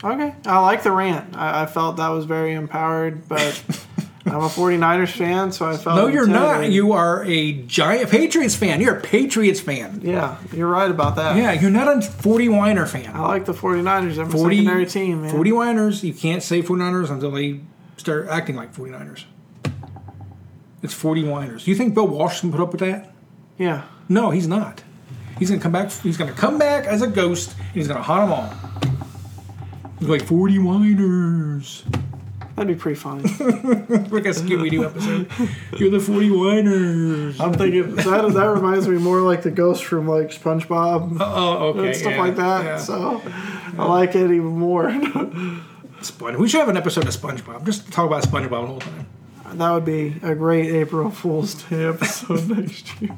[0.05, 0.35] Okay.
[0.47, 1.37] I like the rant.
[1.37, 3.63] I, I felt that was very empowered, but
[4.27, 5.97] I'm a 49ers fan, so I felt.
[5.97, 6.71] No, you're not.
[6.71, 8.81] You are a giant Patriots fan.
[8.81, 10.01] You're a Patriots fan.
[10.03, 11.37] Yeah, you're right about that.
[11.37, 13.15] Yeah, you're not a 40 Winer fan.
[13.15, 14.17] I like the 49ers.
[14.17, 15.31] They're my 40, secondary team, man.
[15.31, 17.61] 40 Winers, you can't say 49ers until they
[17.97, 19.25] start acting like 49ers.
[20.83, 21.67] It's 40 Winers.
[21.67, 23.13] You think Bill Walsh can put up with that?
[23.59, 23.85] Yeah.
[24.09, 24.83] No, he's not.
[25.39, 25.91] He's gonna come back.
[25.91, 27.57] He's gonna come back as a ghost.
[27.59, 28.66] And he's gonna haunt them all.
[29.99, 31.83] He's like 40 Winers.
[32.55, 33.23] That'd be pretty funny.
[34.07, 35.31] Like a Scooby Doo episode.
[35.79, 37.41] You're the 40 Winers.
[37.41, 41.87] I'm thinking that that reminds me more like the ghost from like SpongeBob Oh, okay.
[41.89, 42.65] and stuff yeah, like that.
[42.65, 42.79] yeah.
[42.79, 43.21] So
[43.79, 44.91] I like it even more.
[46.03, 47.65] Spon- we should have an episode of SpongeBob.
[47.67, 49.07] Just talk about SpongeBob the whole time.
[49.55, 53.17] That would be a great April Fool's Day episode next year.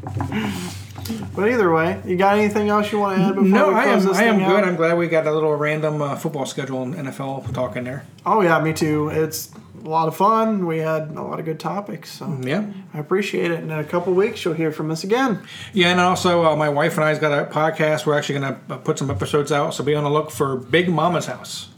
[1.35, 3.85] But either way, you got anything else you want to add before No, we I
[3.85, 4.09] close am.
[4.09, 4.47] this I am good.
[4.47, 4.64] out?
[4.64, 8.05] I'm glad we got a little random uh, football schedule and NFL talk in there.
[8.26, 9.09] Oh yeah, me too.
[9.09, 9.51] It's
[9.83, 10.66] a lot of fun.
[10.66, 12.66] We had a lot of good topics, so Yeah.
[12.93, 13.61] I appreciate it.
[13.61, 15.41] And in a couple weeks, you'll hear from us again.
[15.72, 18.05] Yeah, and also uh, my wife and I's got a podcast.
[18.05, 20.57] We're actually going to uh, put some episodes out, so be on the look for
[20.57, 21.68] Big Mama's House.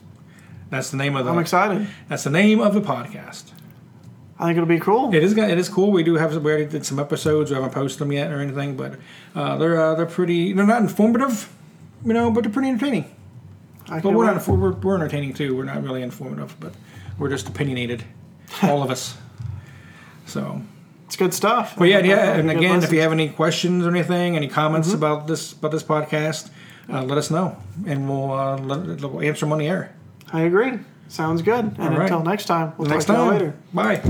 [0.71, 1.31] That's the name of the.
[1.31, 1.87] I'm excited.
[2.09, 3.45] That's the name of the podcast.
[4.41, 5.15] I think it'll be cool.
[5.15, 5.37] It is.
[5.37, 5.91] It is cool.
[5.93, 6.35] We do have.
[6.35, 7.51] We already did some episodes.
[7.51, 8.95] We haven't posted them yet or anything, but
[9.35, 10.55] uh, they're uh, they're pretty.
[10.55, 11.53] They're not informative,
[12.05, 13.05] you know, but they're pretty entertaining.
[13.89, 14.49] I But we're not.
[14.49, 15.55] We're, we're entertaining too.
[15.55, 16.73] We're not really informative, but
[17.19, 18.03] we're just opinionated,
[18.63, 19.17] all of us.
[20.27, 20.63] So.
[21.07, 21.77] It's good stuff.
[21.77, 22.35] Well, yeah, yeah.
[22.37, 24.97] And again, if you have any questions or anything, any comments Mm-hmm.
[24.97, 26.51] about this about this podcast,
[26.89, 29.93] uh, let us know, and we'll, uh, let, we'll answer them on the air.
[30.33, 30.79] I agree.
[31.11, 31.75] Sounds good.
[31.77, 32.03] And right.
[32.03, 33.55] until next time, we'll Next talk to you later.
[33.75, 34.03] bye.